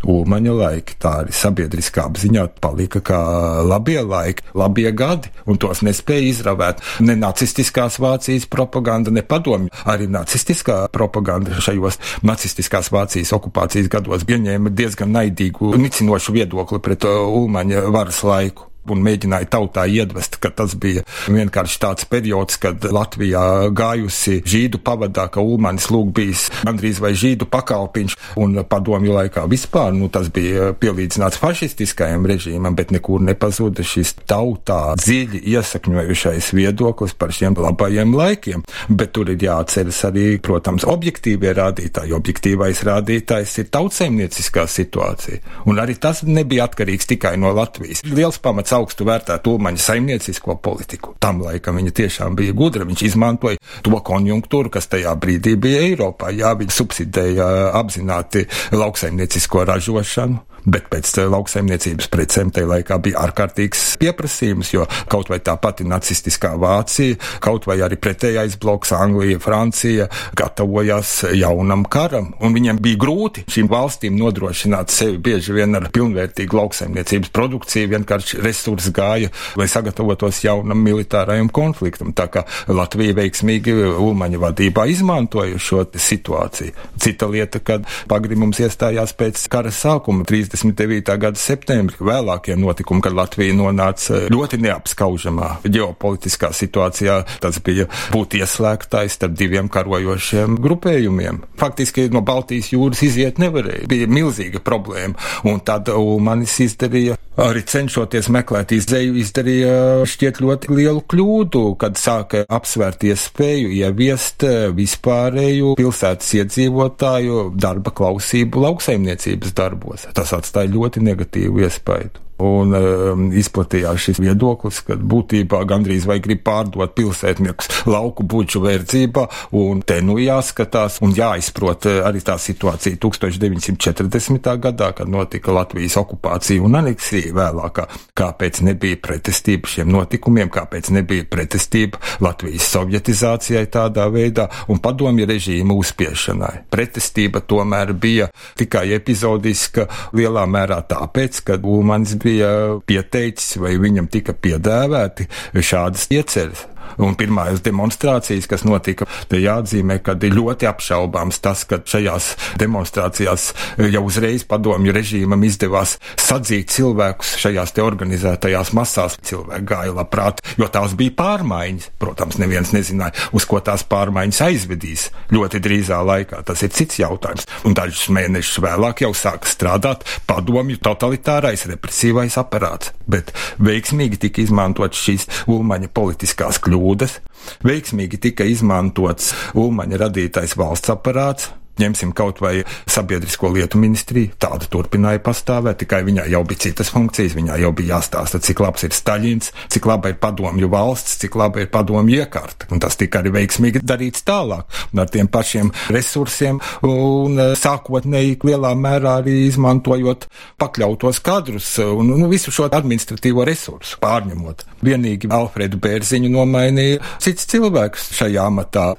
Ulmaņa 0.07 0.53
laiki, 0.57 0.95
tā 1.01 1.13
arī 1.23 1.35
sabiedriskā 1.35 2.05
apziņā 2.09 2.47
palika 2.63 3.01
kā 3.05 3.19
labie 3.65 3.99
laiki, 4.01 4.47
labie 4.57 4.89
gadi, 4.97 5.29
un 5.45 5.59
tos 5.61 5.83
nespēja 5.85 6.29
izravēt 6.31 6.81
ne 7.05 7.17
nacistiskās 7.19 7.99
Vācijas 8.01 8.47
propaganda, 8.51 9.13
ne 9.13 9.21
padomju. 9.21 9.69
Arī 9.91 10.07
nacistiskā 10.11 10.83
propaganda 10.93 11.61
šajos 11.61 11.99
nacistiskās 12.25 12.91
Vācijas 12.93 13.33
okupācijas 13.37 13.91
gados 13.91 14.25
ieņēma 14.27 14.73
diezgan 14.73 15.13
naidīgu, 15.13 15.75
nicinošu 15.77 16.35
viedokli 16.35 16.81
pret 16.83 17.07
uh, 17.07 17.21
Ulmaņa 17.41 17.87
varas 17.93 18.23
laiku 18.25 18.70
un 18.89 19.03
mēģināja 19.05 19.49
tautā 19.51 19.85
iedvest, 19.89 20.39
ka 20.41 20.49
tas 20.55 20.73
bija 20.79 21.03
vienkārši 21.29 21.79
tāds 21.81 22.07
periods, 22.09 22.57
kad 22.61 22.81
Latvijā 22.81 23.69
gājusi 23.77 24.41
žīdu 24.47 24.81
pavadā, 24.83 25.27
ka 25.31 25.43
Ulmanis 25.43 25.89
lūk 25.93 26.13
bijis 26.17 26.47
gandrīz 26.65 27.01
vai 27.03 27.13
žīdu 27.17 27.47
pakalpiņš, 27.51 28.17
un 28.41 28.57
padomju 28.67 29.15
laikā 29.17 29.45
vispār, 29.51 29.93
nu, 29.95 30.09
tas 30.13 30.31
bija 30.33 30.71
pielīdzināts 30.81 31.39
fašistiskajam 31.41 32.25
režīmam, 32.29 32.75
bet 32.77 32.93
nekur 32.95 33.21
nepazuda 33.25 33.85
šis 33.85 34.15
tautā 34.29 34.95
dziļi 34.99 35.43
iesakņojušais 35.53 36.51
viedoklis 36.57 37.15
par 37.17 37.33
šiem 37.35 37.57
labajiem 37.61 38.15
laikiem. 38.17 38.65
Bet 38.89 39.13
tur 39.15 39.29
ir 39.33 39.41
jāatceras 39.41 40.01
arī, 40.07 40.25
protams, 40.43 40.85
objektīvie 40.89 41.53
rādītāji. 41.57 42.15
Objektīvais 42.17 42.83
rādītājs 42.87 43.57
ir 43.61 43.69
tautsaimnieciskā 43.73 44.65
situācija, 44.69 45.41
un 45.69 45.81
arī 45.81 45.97
tas 46.01 46.23
nebija 46.27 46.65
atkarīgs 46.69 47.09
tikai 47.11 47.35
no 47.41 47.53
Latvijas. 47.55 48.03
Liels 48.07 48.39
pamats 48.41 48.70
pats 48.71 48.79
augstu 48.79 49.05
vērtētu 49.07 49.55
Ulmaņa 49.55 49.81
saimniecisko 49.84 50.55
politiku. 50.63 51.15
Tam 51.19 51.41
laikam 51.43 51.75
viņa 51.79 51.91
tiešām 51.91 52.36
bija 52.39 52.53
gudra. 52.55 52.86
Viņš 52.88 53.03
izmantoja 53.10 53.60
to 53.84 53.99
konjunktūru, 53.99 54.71
kas 54.71 54.88
tajā 54.88 55.12
brīdī 55.19 55.57
bija 55.60 55.81
Eiropā. 55.89 56.31
Jā, 56.31 56.53
viņi 56.55 56.71
subsidēja 56.71 57.49
apzināti 57.75 58.47
lauksaimniecisko 58.71 59.65
ražošanu 59.67 60.50
bet 60.65 60.89
pēc 60.91 61.13
lauksaimniecības 61.32 62.10
precēm 62.12 62.52
tajā 62.54 62.69
laikā 62.69 62.97
bija 63.04 63.21
ārkārtīgs 63.26 63.95
pieprasījums, 64.02 64.74
jo 64.76 64.86
kaut 65.12 65.32
vai 65.32 65.39
tā 65.43 65.56
pati 65.62 65.86
nacistiskā 65.88 66.54
Vācija, 66.62 67.17
kaut 67.43 67.67
vai 67.69 67.80
arī 67.86 67.97
pretējais 68.02 68.58
bloks 68.62 68.93
Anglija, 68.95 69.39
Francija 69.41 70.08
gatavojās 70.38 71.13
jaunam 71.38 71.86
karam, 71.91 72.32
un 72.41 72.56
viņiem 72.56 72.82
bija 72.84 73.00
grūti 73.02 73.45
šīm 73.52 73.69
valstīm 73.71 74.17
nodrošināt 74.19 74.93
sevi 74.93 75.17
bieži 75.21 75.56
vien 75.56 75.78
ar 75.78 75.89
pilnvērtīgu 75.93 76.58
lauksaimniecības 76.58 77.34
produkciju, 77.34 77.91
vienkārši 77.95 78.41
resursi 78.45 78.93
gāja, 78.95 79.32
lai 79.60 79.69
sagatavotos 79.71 80.43
jaunam 80.45 80.82
militārajam 80.84 81.50
konfliktam. 81.54 82.13
Tā 82.17 82.28
kā 82.32 82.45
Latvija 82.71 83.15
veiksmīgi 83.17 83.76
Ulmaņa 84.02 84.41
vadībā 84.41 84.88
izmantoja 84.91 85.60
šo 85.62 85.84
situāciju. 85.91 86.76
Cita 87.02 87.28
lieta, 87.32 87.60
kad 87.65 87.88
pagrimums 88.10 88.60
iestājās 88.62 89.15
pēc 89.17 89.41
kara 89.52 89.71
sākuma 89.74 90.26
30. 90.28 90.50
39. 90.51 91.15
gada 91.21 91.39
septembrī, 91.39 92.01
vēlākie 92.03 92.57
notikumi, 92.59 93.03
kad 93.03 93.15
Latvija 93.15 93.55
nonāca 93.55 94.25
ļoti 94.31 94.59
neapskaužamā 94.65 95.51
ģeopolitiskā 95.63 96.51
situācijā. 96.55 97.21
Tas 97.43 97.59
bija 97.63 97.87
būt 98.11 98.35
ieslēgtais 98.41 99.15
starp 99.15 99.37
diviem 99.39 99.69
karojošiem 99.71 100.57
grupējumiem. 100.61 101.41
Faktiski 101.61 102.09
no 102.11 102.23
Baltijas 102.25 102.71
jūras 102.73 103.03
iziet 103.07 103.39
nevarēja. 103.41 103.87
Bija 103.91 104.09
milzīga 104.11 104.61
problēma, 104.63 105.15
un 105.47 105.61
tad 105.63 105.89
Ulmanis 105.93 106.57
izdarīja, 106.65 107.15
arī 107.41 107.63
cenšoties 107.71 108.27
meklēt 108.33 108.73
izdeju, 108.75 109.15
izdarīja 109.21 109.75
šķiet 110.09 110.41
ļoti 110.43 110.75
lielu 110.75 111.03
kļūdu, 111.11 111.63
kad 111.81 111.99
sāka 111.99 112.43
apsvērt 112.51 113.05
iespēju 113.07 113.71
ieviest 113.79 114.45
vispārēju 114.75 115.75
pilsētas 115.79 116.33
iedzīvotāju 116.41 117.47
darba 117.55 117.93
klausību 117.95 118.65
lauksaimniecības 118.65 119.55
darbos. 119.57 120.07
Tas 120.17 120.33
atstāja 120.41 120.73
ļoti 120.73 121.04
negatīvu 121.06 121.63
iespaidu. 121.65 122.21
Un 122.41 122.73
um, 122.73 123.25
izplatījās 123.38 124.08
šis 124.08 124.19
viedoklis, 124.21 124.80
ka 124.88 124.95
būtībā 124.97 125.60
gandrīz 125.69 126.08
vai 126.10 126.17
grib 126.23 126.41
pārdot 126.47 126.95
pilsētniekus 126.97 127.84
lauku 127.91 128.25
buču 128.25 128.63
verdzībā, 128.63 129.27
un 129.60 129.84
te 129.86 129.99
nu 130.01 130.17
jāskatās 130.21 130.97
un 131.06 131.13
jāizprot 131.17 131.86
uh, 131.89 131.99
arī 132.08 132.23
tā 132.25 132.38
situācija 132.41 132.97
1940. 133.04 134.49
gadā, 134.63 134.89
kad 134.97 135.12
notika 135.12 135.54
Latvijas 135.54 135.99
okupācija 136.01 136.63
un 136.65 136.80
aneksija 136.80 137.36
vēlākā, 137.38 137.86
kāpēc 138.17 138.63
nebija 138.65 138.97
pretestība 139.06 139.69
šiem 139.69 139.91
notikumiem, 139.93 140.49
kāpēc 140.54 140.89
nebija 140.97 141.27
pretestība 141.30 142.01
Latvijas 142.25 142.71
sovietizācijai 142.73 143.67
tādā 143.69 144.08
veidā 144.10 144.47
un 144.71 144.82
padomju 144.82 145.30
režīmu 145.30 145.77
uzspiešanai. 145.84 146.65
Pretestība 146.73 147.43
tomēr 147.45 147.93
bija 147.93 148.32
tikai 148.58 148.88
epizodiska 148.97 149.88
lielā 150.17 150.47
mērā 150.49 150.82
tāpēc, 150.89 151.43
ka 151.45 151.62
Ulmans 151.62 152.15
bija 152.17 152.30
bija 152.31 152.79
pieteicis 152.87 153.57
vai 153.61 153.75
viņam 153.81 154.07
tika 154.11 154.33
piedāvāti 154.33 155.27
šādas 155.55 156.07
ieceres. 156.13 156.65
Un 157.01 157.15
pirmās 157.17 157.63
demonstrācijas, 157.65 158.47
kas 158.49 158.63
notika, 158.67 159.07
te 159.31 159.39
jāatzīmē, 159.41 159.97
ka 160.05 160.13
ir 160.21 160.35
ļoti 160.37 160.67
apšaubāms 160.69 161.41
tas, 161.41 161.63
ka 161.65 161.81
šajās 161.81 162.27
demonstrācijās 162.61 163.47
jau 163.91 164.03
uzreiz 164.05 164.45
padomju 164.47 164.93
režīmam 164.93 165.41
izdevās 165.47 165.97
sadzīt 166.21 166.69
cilvēkus 166.75 167.33
šajās 167.41 167.73
te 167.73 167.85
organizētajās 167.85 168.73
masās. 168.77 169.17
Cilvēki 169.25 169.67
gāja 169.71 169.95
labprāt, 169.97 170.43
jo 170.61 170.69
tās 170.71 170.93
bija 170.97 171.15
pārmaiņas. 171.17 171.89
Protams, 172.01 172.37
neviens 172.41 172.73
nezināja, 172.75 173.15
uz 173.33 173.47
ko 173.49 173.61
tās 173.65 173.83
pārmaiņas 173.89 174.43
aizvedīs 174.45 175.07
ļoti 175.33 175.61
drīzā 175.63 176.01
laikā. 176.05 176.43
Tas 176.45 176.61
ir 176.65 176.73
cits 176.75 177.01
jautājums. 177.01 177.47
Un 177.65 177.77
dažus 177.77 178.11
mēnešus 178.13 178.61
vēlāk 178.61 179.05
jau 179.05 179.13
sāka 179.17 179.49
strādāt 179.49 180.05
padomju 180.29 180.77
totalitārais 180.85 181.65
represīvais 181.71 182.37
aparāts. 182.41 182.93
Bet 183.11 183.33
veiksmīgi 183.61 184.21
tika 184.27 184.45
izmantot 184.45 184.95
šīs 184.95 185.27
ulmaņa 185.51 185.89
politiskās 185.95 186.61
kļūdas 186.63 186.90
kļūdas. 186.91 187.19
Veiksmīgi 187.63 188.19
tika 188.21 188.45
izmantots 188.45 189.32
Ulmaņa 189.56 189.97
radītais 190.06 190.56
valsts 190.60 190.91
aparāts, 190.91 191.51
Ņemsim 191.79 192.12
kaut 192.12 192.41
vai 192.43 192.62
sabiedrisko 192.89 193.49
lietu 193.55 193.79
ministriju, 193.81 194.34
tāda 194.41 194.67
turpināja 194.71 195.21
pastāvēt, 195.23 195.79
tikai 195.81 196.01
viņai 196.07 196.27
jau 196.34 196.41
bija 196.47 196.65
citas 196.67 196.91
funkcijas, 196.93 197.36
viņai 197.38 197.62
jau 197.63 197.71
bija 197.77 197.95
jāstāsta, 197.95 198.41
cik 198.43 198.60
labs 198.63 198.84
ir 198.86 198.95
Staļins, 198.95 199.53
cik 199.71 199.88
laba 199.88 200.12
ir 200.12 200.19
padomju 200.21 200.69
valsts, 200.71 201.15
cik 201.21 201.38
laba 201.39 201.63
ir 201.63 201.71
padomju 201.71 202.19
iekārta. 202.19 202.67
Un 202.75 202.84
tas 202.84 202.99
tika 202.99 203.21
arī 203.21 203.34
veiksmīgi 203.38 203.84
darīts 203.88 204.25
tālāk, 204.27 204.67
ar 204.91 205.12
tiem 205.12 205.29
pašiem 205.31 205.71
resursiem, 205.93 206.60
un 206.88 207.39
eh, 207.39 207.53
sākotnēji 207.60 208.39
lielā 208.47 208.73
mērā 208.77 209.17
arī 209.21 209.38
izmantojot 209.47 210.27
pakļautos 210.62 211.21
kadrus 211.23 211.71
un, 211.86 212.12
un 212.15 212.27
visu 212.31 212.53
šo 212.53 212.67
administratīvo 212.71 213.45
resursu 213.47 213.99
pārņemot. 214.01 214.65
Vienīgi 214.86 215.29
Alfredu 215.31 215.79
Bērziņu 215.81 216.31
nomainīja 216.34 217.01
cits 217.21 217.47
cilvēks 217.51 218.12
šajā 218.17 218.45
amatā. 218.49 218.91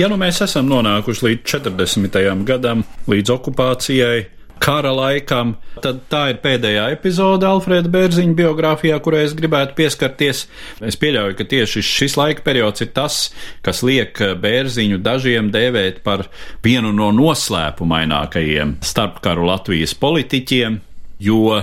Ja 0.00 0.08
nu 0.08 0.16
mēs 0.20 0.40
esam 0.44 0.68
nonākuši 0.70 1.26
līdz 1.26 1.44
40 1.54 2.11
gadam, 2.46 2.84
līdz 3.10 3.32
okupācijai, 3.34 4.26
kara 4.62 4.92
laikam. 4.94 5.56
Tad 5.82 6.04
tā 6.10 6.22
ir 6.32 6.38
pēdējā 6.42 6.86
epizode 6.94 7.46
Alfrēda 7.48 7.90
Bērziņa 7.92 8.36
biogrāfijā, 8.38 8.98
kurai 9.02 9.24
es 9.26 9.34
gribētu 9.38 9.74
pieskarties. 9.78 10.44
Es 10.86 10.98
pieļauju, 11.00 11.36
ka 11.38 11.46
tieši 11.50 11.82
šis 11.86 12.16
laika 12.20 12.44
periods 12.46 12.84
ir 12.84 12.92
tas, 12.94 13.18
kas 13.66 13.82
liek 13.86 14.18
Bērziņu 14.42 15.00
dažiem 15.02 15.50
dēvēt 15.54 16.02
par 16.06 16.28
vienu 16.64 16.94
no 16.94 17.10
noslēpumainākajiem 17.16 18.78
starpkaru 18.86 19.48
Latvijas 19.50 19.96
politiķiem, 19.98 20.78
jo 21.22 21.58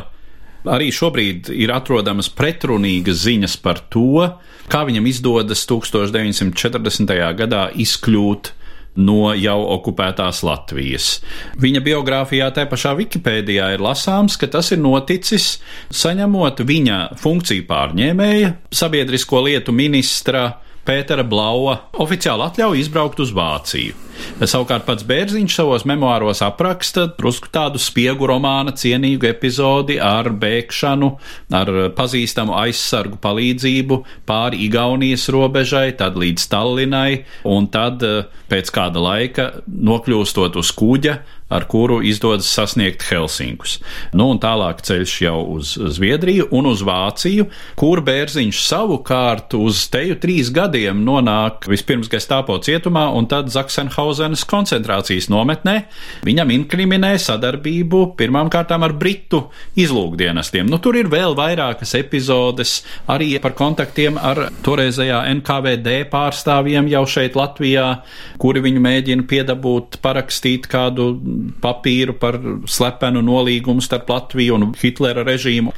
arī 0.67 0.91
šobrīd 0.91 1.53
ir 1.55 1.71
atrodamas 1.71 2.27
pretrunīgas 2.35 3.23
ziņas 3.23 3.59
par 3.63 3.79
to, 3.93 4.27
kā 4.69 4.83
viņam 4.85 5.07
izdodas 5.09 5.63
1940. 5.69 7.15
gadā 7.39 7.69
izkļūt 7.79 8.53
no 8.97 9.33
jau 9.37 9.57
okupētās 9.75 10.41
Latvijas. 10.43 11.19
Viņa 11.61 11.81
biogrāfijā, 11.85 12.49
tā 12.55 12.65
pašā 12.69 12.95
Wikipēdijā, 12.99 13.73
ir 13.75 13.83
lasāms, 13.83 14.37
ka 14.39 14.49
tas 14.51 14.71
ir 14.75 14.81
noticis 14.81 15.57
saņemot 15.93 16.63
viņa 16.67 16.99
funkciju 17.19 17.67
pārņēmēja, 17.69 18.55
sabiedrisko 18.81 19.45
lietu 19.45 19.75
ministra 19.75 20.49
Pētera 20.89 21.21
Blaua 21.21 21.75
oficiāli 22.01 22.47
atļauju 22.47 22.79
izbraukt 22.81 23.19
uz 23.21 23.29
Vāciju. 23.35 23.93
Savukārt 24.41 24.87
pats 24.87 25.05
Bērziņš 25.07 25.55
savos 25.59 25.85
memoāros 25.87 26.41
apraksta 26.43 27.05
drusku 27.19 27.51
tādu 27.53 27.79
spiegu 27.79 28.25
romāna 28.27 28.73
cienīgu 28.75 29.29
epizodi 29.29 29.99
ar 30.01 30.31
bēgšanu, 30.41 31.11
ar 31.55 31.71
pazīstamu 31.95 32.55
aizsargu 32.57 33.19
palīdzību 33.21 34.01
pāri 34.29 34.63
Igaunijas 34.65 35.29
robežai, 35.31 35.91
tad 35.99 36.17
līdz 36.19 36.49
Tallinai, 36.51 37.23
un 37.45 37.69
tad 37.71 38.03
pēc 38.49 38.73
kāda 38.73 39.03
laika 39.03 39.51
nokļūstot 39.69 40.57
uz 40.59 40.73
kuģa, 40.75 41.19
ar 41.49 41.65
kuru 41.71 42.01
izdodas 42.05 42.49
sasniegt 42.53 43.07
Helsinkus. 43.09 43.79
Nu, 44.13 44.29
un 44.33 44.41
tālāk 44.43 44.83
ceļš 44.85 45.15
jau 45.23 45.39
uz 45.55 45.73
Zviedriju 45.79 46.49
un 46.55 46.69
uz 46.69 46.83
Vāciju, 46.85 47.47
kur 47.79 48.03
Bērziņš 48.05 48.61
savukārt 48.67 49.55
uz 49.57 49.87
teju 49.91 50.19
trīs 50.21 50.53
gadiem 50.53 51.01
nonāk 51.07 51.69
vispirms 51.71 52.11
Gestāpo 52.11 52.59
cietumā 52.61 53.07
un 53.15 53.29
tad 53.31 53.49
Zaksenhaus 53.53 54.09
Mauthausenas 54.09 54.41
koncentrācijas 54.49 55.29
nometnē. 55.29 55.75
Viņam 56.25 56.49
inkriminē 56.53 57.11
sadarbību 57.21 58.15
pirmām 58.17 58.49
kārtām 58.49 58.83
ar 58.83 58.93
Britu 58.97 59.45
izlūkdienestiem. 59.79 60.67
Nu, 60.69 60.79
tur 60.81 60.97
ir 60.97 61.11
vēl 61.11 61.35
vairākas 61.37 61.93
epizodes 61.99 62.79
arī 63.07 63.35
par 63.43 63.53
kontaktiem 63.59 64.17
ar 64.17 64.49
toreizējā 64.65 65.21
NKVD 65.39 66.09
pārstāvjiem 66.11 66.89
jau 66.89 67.03
šeit 67.05 67.37
Latvijā, 67.37 67.87
kuri 68.41 68.63
viņu 68.65 68.83
mēģina 68.83 69.27
piedabūt 69.29 69.99
parakstīt 70.03 70.67
kādu 70.71 71.11
papīru 71.63 72.15
par 72.19 72.39
slepenu 72.69 73.23
nolīgumu 73.25 73.83
starp 73.83 74.09
Latviju 74.11 74.57
un 74.57 74.67
Hitlera 74.79 75.25
režīmu. 75.27 75.73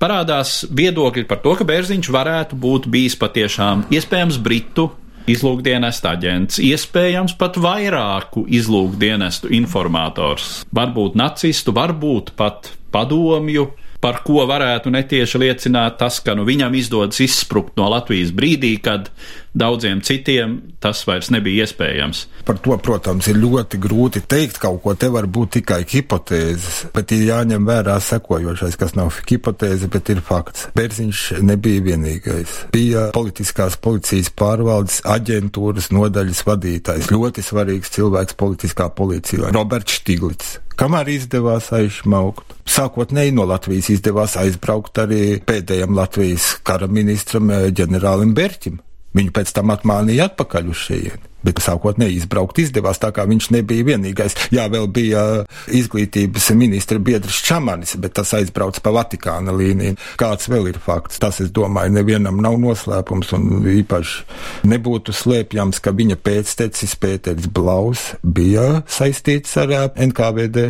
Parādās 0.00 0.64
viedokļi 0.74 1.24
par 1.30 1.40
to, 1.44 1.54
ka 1.58 1.66
Bērziņš 1.68 2.10
varētu 2.12 2.58
būt 2.60 2.88
bijis 2.90 3.16
patiešām 3.20 3.86
iespējams 3.94 4.40
Britu 4.42 4.90
izlūkdienestu 5.30 6.10
aģents, 6.10 6.58
iespējams 6.60 7.36
pat 7.40 7.56
vairāku 7.62 8.44
izlūkdienestu 8.58 9.52
informators, 9.56 10.64
varbūt 10.74 11.16
nacistu, 11.16 11.72
varbūt 11.76 12.34
pat 12.36 12.74
padomju 12.92 13.70
par 14.04 14.20
ko 14.26 14.42
varētu 14.44 14.92
netieši 14.92 15.40
liecināt 15.40 15.96
tas, 16.02 16.18
ka 16.20 16.34
nu, 16.36 16.44
viņam 16.44 16.74
izdodas 16.76 17.22
izsprukt 17.24 17.78
no 17.80 17.88
Latvijas 17.88 18.34
brīdī, 18.36 18.74
kad 18.84 19.08
daudziem 19.54 20.02
citiem 20.04 20.58
tas 20.82 21.04
vairs 21.08 21.30
nebija 21.32 21.64
iespējams. 21.64 22.24
Par 22.44 22.58
to, 22.60 22.76
protams, 22.82 23.28
ir 23.30 23.38
ļoti 23.40 23.78
grūti 23.80 24.24
teikt 24.28 24.58
kaut 24.62 24.82
ko. 24.84 24.94
Te 24.98 25.08
var 25.12 25.28
būt 25.30 25.54
tikai 25.58 25.80
hipotēzes, 25.88 26.90
bet 26.94 27.14
ir 27.16 27.24
jāņem 27.30 27.64
vērā 27.68 27.96
sekojošais, 28.04 28.76
kas 28.80 28.96
nav 28.98 29.14
hipotēze, 29.30 29.88
bet 29.92 30.10
ir 30.12 30.20
fakts. 30.24 30.68
Bērziņš 30.76 31.22
nebija 31.46 31.86
vienīgais. 31.86 32.58
Bija 32.74 33.06
politiskās 33.16 33.78
policijas 33.80 34.28
pārvaldes 34.36 35.00
aģentūras 35.08 35.88
nodaļas 35.94 36.44
vadītājs, 36.50 37.12
ļoti 37.14 37.46
svarīgs 37.46 37.94
cilvēks 37.96 38.36
politiskā 38.40 38.90
policijā- 38.92 39.54
Roberts 39.56 40.00
Štiglits 40.00 40.58
kamēr 40.74 41.10
izdevās 41.12 41.70
aizšmaukt. 41.74 42.56
Sākotnēji 42.66 43.34
no 43.36 43.46
Latvijas 43.46 43.90
izdevās 43.94 44.34
aizbraukt 44.40 44.98
arī 44.98 45.38
pēdējam 45.46 45.94
Latvijas 45.94 46.54
kara 46.66 46.88
ministram 46.90 47.50
eh, 47.54 47.68
ģenerālim 47.70 48.34
Berķim. 48.34 48.80
Viņu 49.14 49.30
pēc 49.34 49.54
tam 49.54 49.70
atmānīja 49.74 50.28
atpakaļ 50.32 50.70
uz 50.72 50.82
šejieni. 50.88 51.30
Bet 51.44 51.60
sākotnēji 51.60 52.16
izbraukt 52.22 52.58
izdevās, 52.62 52.98
tā 53.02 53.10
kā 53.14 53.26
viņš 53.28 53.50
nebija 53.52 53.84
vienīgais. 53.90 54.36
Jā, 54.54 54.64
vēl 54.72 54.88
bija 54.88 55.24
eh, 55.42 55.58
izglītības 55.76 56.48
ministra 56.56 56.98
biedrs 56.98 57.42
Čamanis, 57.44 57.94
bet 58.00 58.16
tas 58.16 58.32
aizbrauca 58.38 58.80
pa 58.84 58.94
Vatikāna 58.96 59.52
līniju. 59.54 59.98
Kāds 60.20 60.48
vēl 60.48 60.70
ir 60.72 60.80
fakts? 60.82 61.20
Tas, 61.20 61.42
es 61.44 61.52
domāju, 61.54 61.92
nevienam 61.98 62.40
nav 62.42 62.56
noslēpums 62.62 63.34
un 63.36 63.68
īpaši 63.74 64.64
nebūtu 64.72 65.12
slēpjams, 65.14 65.82
ka 65.84 65.92
viņa 65.92 66.18
pēctecis 66.24 66.96
Pēters 67.02 67.50
Blaus 67.52 68.14
bija 68.24 68.80
saistīts 68.88 69.54
ar 69.60 69.76
eh, 69.76 69.88
NKVD. 70.08 70.68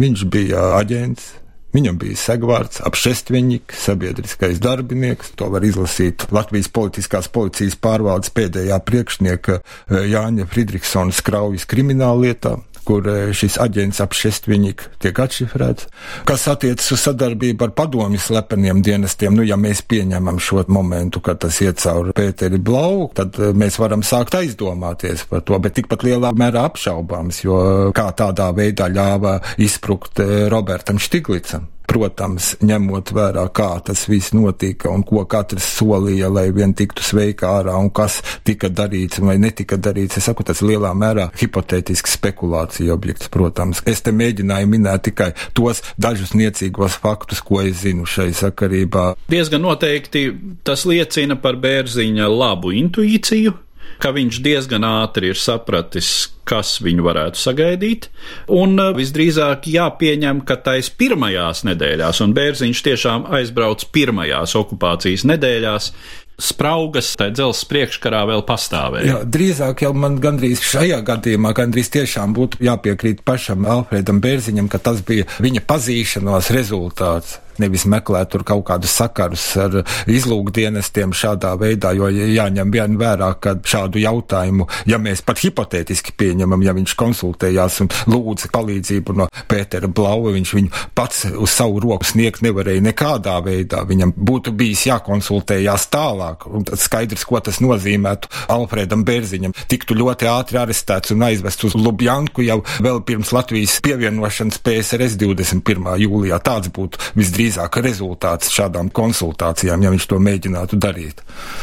Viņš 0.00 0.28
bija 0.32 0.68
aģents, 0.78 1.32
Viņam 1.70 2.00
bija 2.02 2.18
segvārds, 2.18 2.80
apšestveņķis, 2.82 3.82
sabiedriskais 3.86 4.58
darbinieks. 4.62 5.34
To 5.38 5.50
var 5.54 5.62
izlasīt 5.66 6.26
Latvijas 6.34 6.70
politiskās 6.74 7.30
policijas 7.30 7.78
pārvaldes 7.78 8.32
pēdējā 8.34 8.80
priekšnieka 8.88 9.60
eh, 9.60 10.00
Jāņa 10.10 10.48
Friedrichsona 10.50 11.14
Skraujas 11.14 11.68
krimināllietā 11.70 12.56
kur 12.86 13.06
eh, 13.10 13.30
šis 13.36 13.58
aģents 13.62 14.00
ap 14.04 14.14
šestviņik 14.16 14.84
tiek 15.02 15.20
atšifrēts. 15.24 15.88
Kas 16.28 16.46
attiecas 16.50 16.90
uz 16.94 17.04
sadarbību 17.06 17.66
ar 17.66 17.74
padomju 17.76 18.20
slepeniem 18.20 18.82
dienestiem, 18.86 19.36
nu, 19.36 19.46
ja 19.46 19.58
mēs 19.60 19.82
pieņemam 19.90 20.40
šo 20.42 20.64
momentu, 20.68 21.22
kad 21.24 21.40
tas 21.44 21.60
iet 21.64 21.80
cauri 21.82 22.14
Pēteri 22.16 22.60
Blau, 22.62 23.08
tad 23.16 23.38
eh, 23.40 23.54
mēs 23.56 23.80
varam 23.80 24.04
sākt 24.06 24.38
aizdomāties 24.38 25.26
par 25.30 25.44
to, 25.46 25.58
bet 25.62 25.78
tikpat 25.78 26.06
lielā 26.06 26.34
mērā 26.36 26.66
apšaubāms, 26.70 27.44
jo 27.44 27.58
kā 27.96 28.10
tādā 28.16 28.50
veidā 28.56 28.90
ļāva 28.92 29.38
izsprukt 29.62 30.22
eh, 30.22 30.48
Robertam 30.52 31.00
Štiglicam. 31.00 31.68
Protams, 31.90 32.52
ņemot 32.62 33.10
vērā, 33.16 33.42
kā 33.50 33.68
tas 33.82 34.04
viss 34.06 34.30
notika 34.30 34.92
un 34.94 35.02
ko 35.06 35.24
katrs 35.30 35.66
solīja, 35.80 36.28
lai 36.30 36.46
vien 36.54 36.70
tiktu 36.76 37.02
sveika 37.02 37.48
ārā 37.58 37.74
un 37.82 37.88
kas 37.90 38.20
tika 38.46 38.70
darīts 38.70 39.18
vai 39.24 39.34
netika 39.42 39.74
darīts. 39.74 40.20
Es 40.20 40.28
saku, 40.30 40.46
tas 40.46 40.62
lielā 40.62 40.92
mērā 40.94 41.26
hipotētisks 41.40 42.14
spekulācija 42.20 42.94
objekts, 42.94 43.30
protams. 43.34 43.82
Es 43.90 44.04
te 44.06 44.14
mēģināju 44.14 44.70
minēt 44.70 45.08
tikai 45.08 45.32
tos 45.58 45.82
dažus 45.98 46.30
niecīgos 46.38 47.00
faktus, 47.02 47.42
ko 47.42 47.64
es 47.64 47.82
zinu 47.82 48.06
šai 48.06 48.30
sakarībā. 48.38 49.08
Diezgan 49.32 49.66
noteikti 49.66 50.28
tas 50.62 50.86
liecina 50.86 51.40
par 51.42 51.58
bērziņa 51.58 52.30
labu 52.30 52.70
intuīciju, 52.84 53.56
ka 54.00 54.12
viņš 54.16 54.40
diezgan 54.44 54.86
ātri 54.86 55.30
ir 55.32 55.38
sapratis, 55.38 56.30
kas 56.48 56.78
viņu 56.82 57.04
varētu 57.06 57.38
sagaidīt, 57.38 58.08
un 58.50 58.74
uh, 58.80 58.90
visdrīzāk 58.96 59.68
jāpieņem, 59.70 60.42
ka 60.48 60.58
tais 60.64 60.90
pirmajās 60.90 61.62
nedēļās, 61.68 62.22
un 62.24 62.34
Bērziņš 62.36 62.82
tiešām 62.88 63.28
aizbrauc 63.38 63.84
pirmajās 63.94 64.56
okupācijas 64.58 65.26
nedēļās, 65.30 65.92
spraugas 66.40 67.12
tajā 67.20 67.34
dzelzceļa 67.36 67.68
priekškarā 67.70 68.22
vēl 68.30 68.42
pastāvēja. 68.48 69.10
Jā, 69.10 69.18
drīzāk 69.28 69.84
jau 69.84 69.92
man 69.96 70.16
gandrīz 70.22 70.62
šajā 70.64 71.02
gadījumā 71.06 71.52
gandrīz 71.56 71.92
tiešām 71.92 72.34
būtu 72.36 72.62
jāpiekrīt 72.64 73.20
pašam 73.28 73.68
Alfredam 73.68 74.22
Bērziņam, 74.24 74.70
ka 74.72 74.80
tas 74.82 75.04
bija 75.06 75.28
viņa 75.44 75.64
pazīšanās 75.68 76.50
rezultāts 76.56 77.38
nevis 77.58 77.86
meklēt 77.90 78.30
tur 78.30 78.44
kaut 78.46 78.64
kādus 78.68 78.94
sakarus 79.00 79.44
ar 79.60 79.80
izlūkdienestiem 80.10 81.14
šādā 81.16 81.52
veidā, 81.60 81.92
jo 81.96 82.08
jāņem 82.10 82.72
vien 82.74 82.96
vērā, 83.00 83.32
ka 83.42 83.56
šādu 83.64 84.00
jautājumu, 84.02 84.68
ja 84.90 85.00
mēs 85.02 85.24
pat 85.26 85.42
hipotētiski 85.42 86.14
pieņemam, 86.20 86.62
ja 86.64 86.74
viņš 86.76 86.94
konsultējās 87.00 87.80
un 87.84 87.90
lūdza 88.10 88.50
palīdzību 88.54 89.16
no 89.18 89.28
Pētera 89.50 89.90
Blauva, 89.90 90.34
viņš 90.36 90.54
viņu 90.56 90.84
pats 90.94 91.26
uz 91.30 91.54
savu 91.54 91.80
roku 91.82 92.08
sniegt 92.08 92.44
nevarēja 92.44 92.84
nekādā 92.84 93.38
veidā. 93.44 93.82
Viņam 93.88 94.14
būtu 94.16 94.54
bijis 94.56 94.86
jākonsultējās 94.88 95.88
tālāk, 95.92 96.46
un 96.50 96.66
tad 96.68 96.82
skaidrs, 96.82 97.26
ko 97.28 97.40
tas 97.44 97.60
nozīmētu 97.64 98.30
Alfredam 98.52 99.04
Bērziņam. 99.08 99.56
Tiktu 99.70 99.96
ļoti 99.98 100.28
ātri 100.30 100.60
arestēts 100.60 101.14
un 101.14 101.26
aizvests 101.26 101.70
uz 101.70 101.76
Lubjanku 101.78 102.44
jau 102.46 102.60
vēl 102.84 103.02
pirms 103.06 103.32
Latvijas 103.34 103.78
pievienošanas 103.84 104.60
PSRS 104.64 105.18
21. 105.20 105.94
jūlijā. 106.04 106.40
Tāds 106.44 106.70
būtu 106.74 107.00
visdrīzāk 107.18 107.39
drīzāk 107.40 107.80
rezultāts 107.80 108.52
šādām 108.52 108.90
konsultācijām, 108.92 109.80
ja 109.80 109.92
viņš 109.92 110.06
to 110.10 110.20
mēģinātu 110.20 110.78
darīt. 110.80 111.22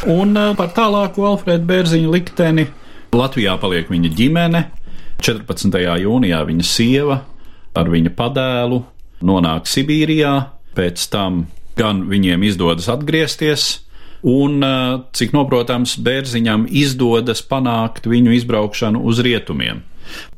Un 0.10 0.34
par 0.58 0.74
tālāko 0.74 1.28
Alfrēda 1.30 1.66
Bērziņa 1.70 2.14
likteni 2.14 2.68
Latvijā 3.14 3.58
paliek 3.62 3.90
viņa 3.92 4.14
ģimene. 4.18 4.64
14. 5.22 5.78
jūnijā 6.02 6.42
viņa 6.46 6.66
sieva 6.66 7.22
ar 7.78 7.90
viņa 7.94 8.14
padēlu 8.18 8.82
nonāk 9.26 9.70
Sibīrijā, 9.70 10.34
pēc 10.78 11.08
tam 11.14 11.46
gan 11.78 12.04
viņiem 12.10 12.46
izdodas 12.46 12.90
atgriezties, 12.90 13.68
un, 14.26 14.62
cik 15.14 15.34
noprotams, 15.34 15.98
Bērziņam 16.02 16.66
izdodas 16.70 17.44
panākt 17.46 18.10
viņu 18.10 18.34
izbraukšanu 18.40 19.04
uz 19.06 19.22
rietumiem. 19.26 19.84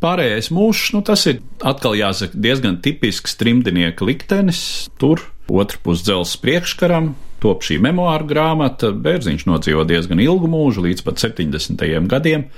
Pārējais 0.03 0.51
mūžs, 0.55 0.91
nu, 0.95 1.03
tas 1.05 1.25
ir 1.29 1.41
atkal 1.65 1.97
jāsaka 1.99 2.38
diezgan 2.39 2.79
tipisks 2.84 3.38
trimdinieka 3.39 4.08
liktenis. 4.08 4.62
Tur 5.01 5.23
Otrpus 5.49 6.03
dzelzs 6.05 6.38
priekškaram 6.43 7.13
top 7.43 7.63
šī 7.65 7.79
memoāra 7.84 8.27
grāmata. 8.27 8.91
Bērziņš 8.93 9.47
nodzīvo 9.49 9.86
diezgan 9.89 10.21
ilgu 10.23 10.49
mūžu, 10.51 10.84
līdz 10.86 11.05
pat 11.08 11.23
70. 11.23 11.86
gadiem. 12.12 12.49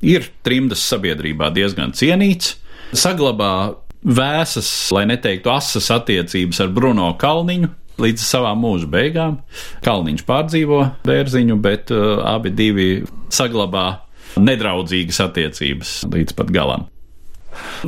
Ir 0.00 0.30
trimdas 0.46 0.82
sabiedrībā 0.88 1.50
diezgan 1.52 1.92
cienīts, 1.96 2.54
saglabā 2.96 3.76
vēsas, 4.00 4.70
lai 4.96 5.04
neteiktu 5.10 5.52
asas 5.52 5.90
attiecības 5.92 6.62
ar 6.64 6.70
Bruno 6.72 7.10
Kalniņu, 7.20 7.68
līdz 8.00 8.24
savām 8.24 8.62
mūža 8.64 8.88
beigām. 8.90 9.40
Kalniņš 9.84 10.24
pārdzīvo 10.28 10.80
bērziņu, 11.04 11.58
bet 11.60 11.92
uh, 11.92 12.22
abi 12.32 12.52
divi 12.56 12.88
saglabā 13.32 13.86
nedraudzīgas 14.38 15.20
attiecības 15.26 15.94
līdz 16.12 16.36
pat 16.38 16.54
galam. 16.54 16.88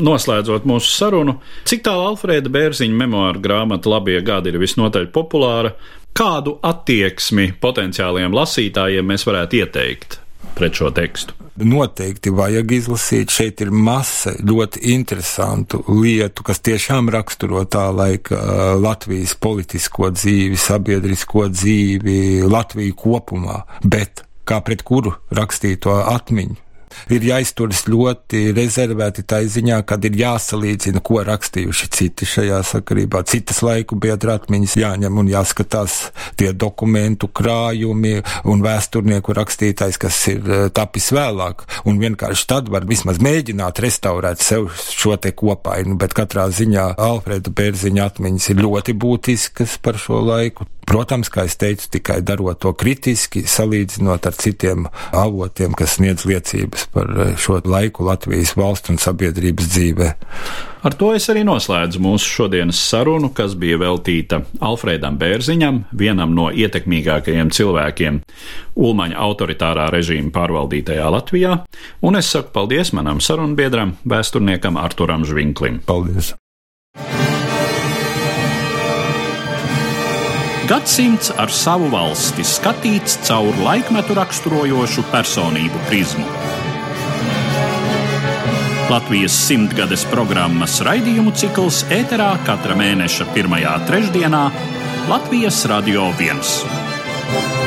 Noslēdzot 0.03 0.65
mūsu 0.69 0.91
sarunu, 0.91 1.37
cik 1.69 1.85
tālu 1.87 2.09
Alfrēda 2.11 2.51
Bērziņa 2.53 2.97
memoāra 2.99 3.43
grāmata 3.43 3.93
Labie 3.93 4.19
gadi 4.25 4.51
ir 4.51 4.59
visnotaļ 4.63 5.07
populāra, 5.15 5.75
kādu 6.17 6.57
attieksmi 6.67 7.53
potenciālajiem 7.63 8.35
lasītājiem 8.37 9.07
mēs 9.13 9.27
varētu 9.29 9.63
ieteikt 9.63 10.19
pret 10.57 10.77
šo 10.77 10.91
tekstu? 10.95 11.37
Noteikti 11.63 12.33
vajag 12.33 12.71
izlasīt. 12.73 13.33
Šeit 13.33 13.61
ir 13.61 13.71
masa 13.71 14.33
ļoti 14.41 14.87
interesantu 14.95 15.83
lietu, 16.01 16.45
kas 16.47 16.63
tiešām 16.65 17.11
raksturo 17.13 17.67
tā 17.69 17.91
laika 17.93 18.39
Latvijas 18.81 19.35
politisko 19.37 20.11
dzīvi, 20.17 20.57
sabiedrisko 20.57 21.47
dzīvi, 21.53 22.19
Latviju 22.49 22.97
kopumā, 23.05 23.61
bet 23.85 24.25
kā 24.49 24.61
pret 24.67 24.85
kuru 24.87 25.15
rakstīto 25.35 25.97
atmiņu 26.17 26.61
ir 27.13 27.25
jāizturas 27.27 27.85
ļoti 27.91 28.53
rezervēti 28.57 29.25
tā 29.29 29.43
ziņā, 29.49 29.81
kad 29.89 30.05
ir 30.07 30.17
jāsalīdzina, 30.21 31.03
ko 31.05 31.23
rakstījuši 31.27 31.89
citi 31.97 32.29
šajā 32.29 32.63
sakarībā. 32.67 33.23
Citas 33.29 33.63
laiku 33.65 33.99
biedra 34.01 34.39
atmiņas 34.41 34.77
jāņem 34.81 35.21
un 35.23 35.31
jāskatās 35.33 35.99
tie 36.41 36.53
dokumentu 36.53 37.29
krājumi 37.29 38.19
un 38.51 38.65
vēsturnieku 38.65 39.37
rakstītais, 39.37 39.99
kas 40.01 40.21
ir 40.33 40.43
eh, 40.47 40.67
tapis 40.75 41.11
vēlāk. 41.15 41.67
Un 41.89 42.01
vienkārši 42.03 42.49
tad 42.51 42.71
var 42.73 42.87
vismaz 42.89 43.21
mēģināt 43.23 43.83
restaurēt 43.83 44.43
sev 44.43 44.71
šo 44.77 45.17
te 45.21 45.35
kopainu, 45.37 45.99
bet 46.01 46.17
katrā 46.17 46.49
ziņā 46.53 46.93
Alfreda 47.01 47.53
Bērziņa 47.53 48.09
atmiņas 48.13 48.53
ir 48.53 48.65
ļoti 48.67 48.97
būtiskas 48.99 49.79
par 49.83 50.01
šo 50.01 50.23
laiku. 50.27 50.69
Protams, 50.89 51.31
kā 51.33 51.47
es 51.47 51.55
teicu, 51.61 51.87
tikai 51.97 52.19
darot 52.27 52.59
to 52.63 52.73
kritiski, 52.75 53.45
salīdzinot 53.49 54.27
ar 54.27 54.35
citiem 54.35 54.89
avotiem, 55.15 55.77
kas 55.79 55.97
sniedz 55.99 56.27
liecības 56.29 56.89
par 56.93 57.13
eh, 57.15 57.33
šo 57.39 57.61
laiku 57.65 58.07
Latvijas 58.09 58.57
valsts 58.59 58.93
un 58.93 58.99
sabiedrības 59.03 59.71
dzīvē. 59.73 60.11
Ar 60.83 60.97
to 60.99 61.13
es 61.15 61.29
arī 61.31 61.45
noslēdzu 61.47 62.03
mūsu 62.03 62.27
šodienas 62.27 62.81
sarunu, 62.91 63.31
kas 63.31 63.55
bija 63.55 63.79
veltīta 63.79 64.41
Alfredam 64.59 65.21
Bērziņam, 65.21 65.85
vienam 65.95 66.35
no 66.35 66.49
ietekmīgākajiem 66.51 67.55
cilvēkiem 67.55 68.21
Ulmaņa 68.83 69.19
autoritārā 69.23 69.87
režīma 69.95 70.35
pārvaldītajā 70.35 71.09
Latvijā, 71.15 71.61
un 72.03 72.19
es 72.19 72.35
saku 72.35 72.51
paldies 72.57 72.91
manam 72.97 73.23
sarunbiedram, 73.23 73.95
vēsturniekam 74.03 74.81
Arturam 74.83 75.29
Žvinklim. 75.29 75.85
Paldies! 75.87 76.35
Gadsimts 80.73 81.29
ar 81.37 81.51
savu 81.53 81.91
valsti 81.93 82.41
skatīts 82.49 83.19
caur 83.27 83.59
laikmetu 83.61 84.15
raksturojošu 84.17 85.03
personību 85.13 85.83
prizmu. 85.91 86.25
Latvijas 88.89 89.37
simtgades 89.51 90.07
programmas 90.09 90.79
raidījumu 90.89 91.35
cikls 91.37 91.83
ēterā 91.93 92.31
katra 92.49 92.79
mēneša 92.81 93.29
pirmajā 93.37 93.75
trešdienā 93.91 94.47
Latvijas 95.13 95.61
Radio 95.69 96.09
1. 96.17 97.62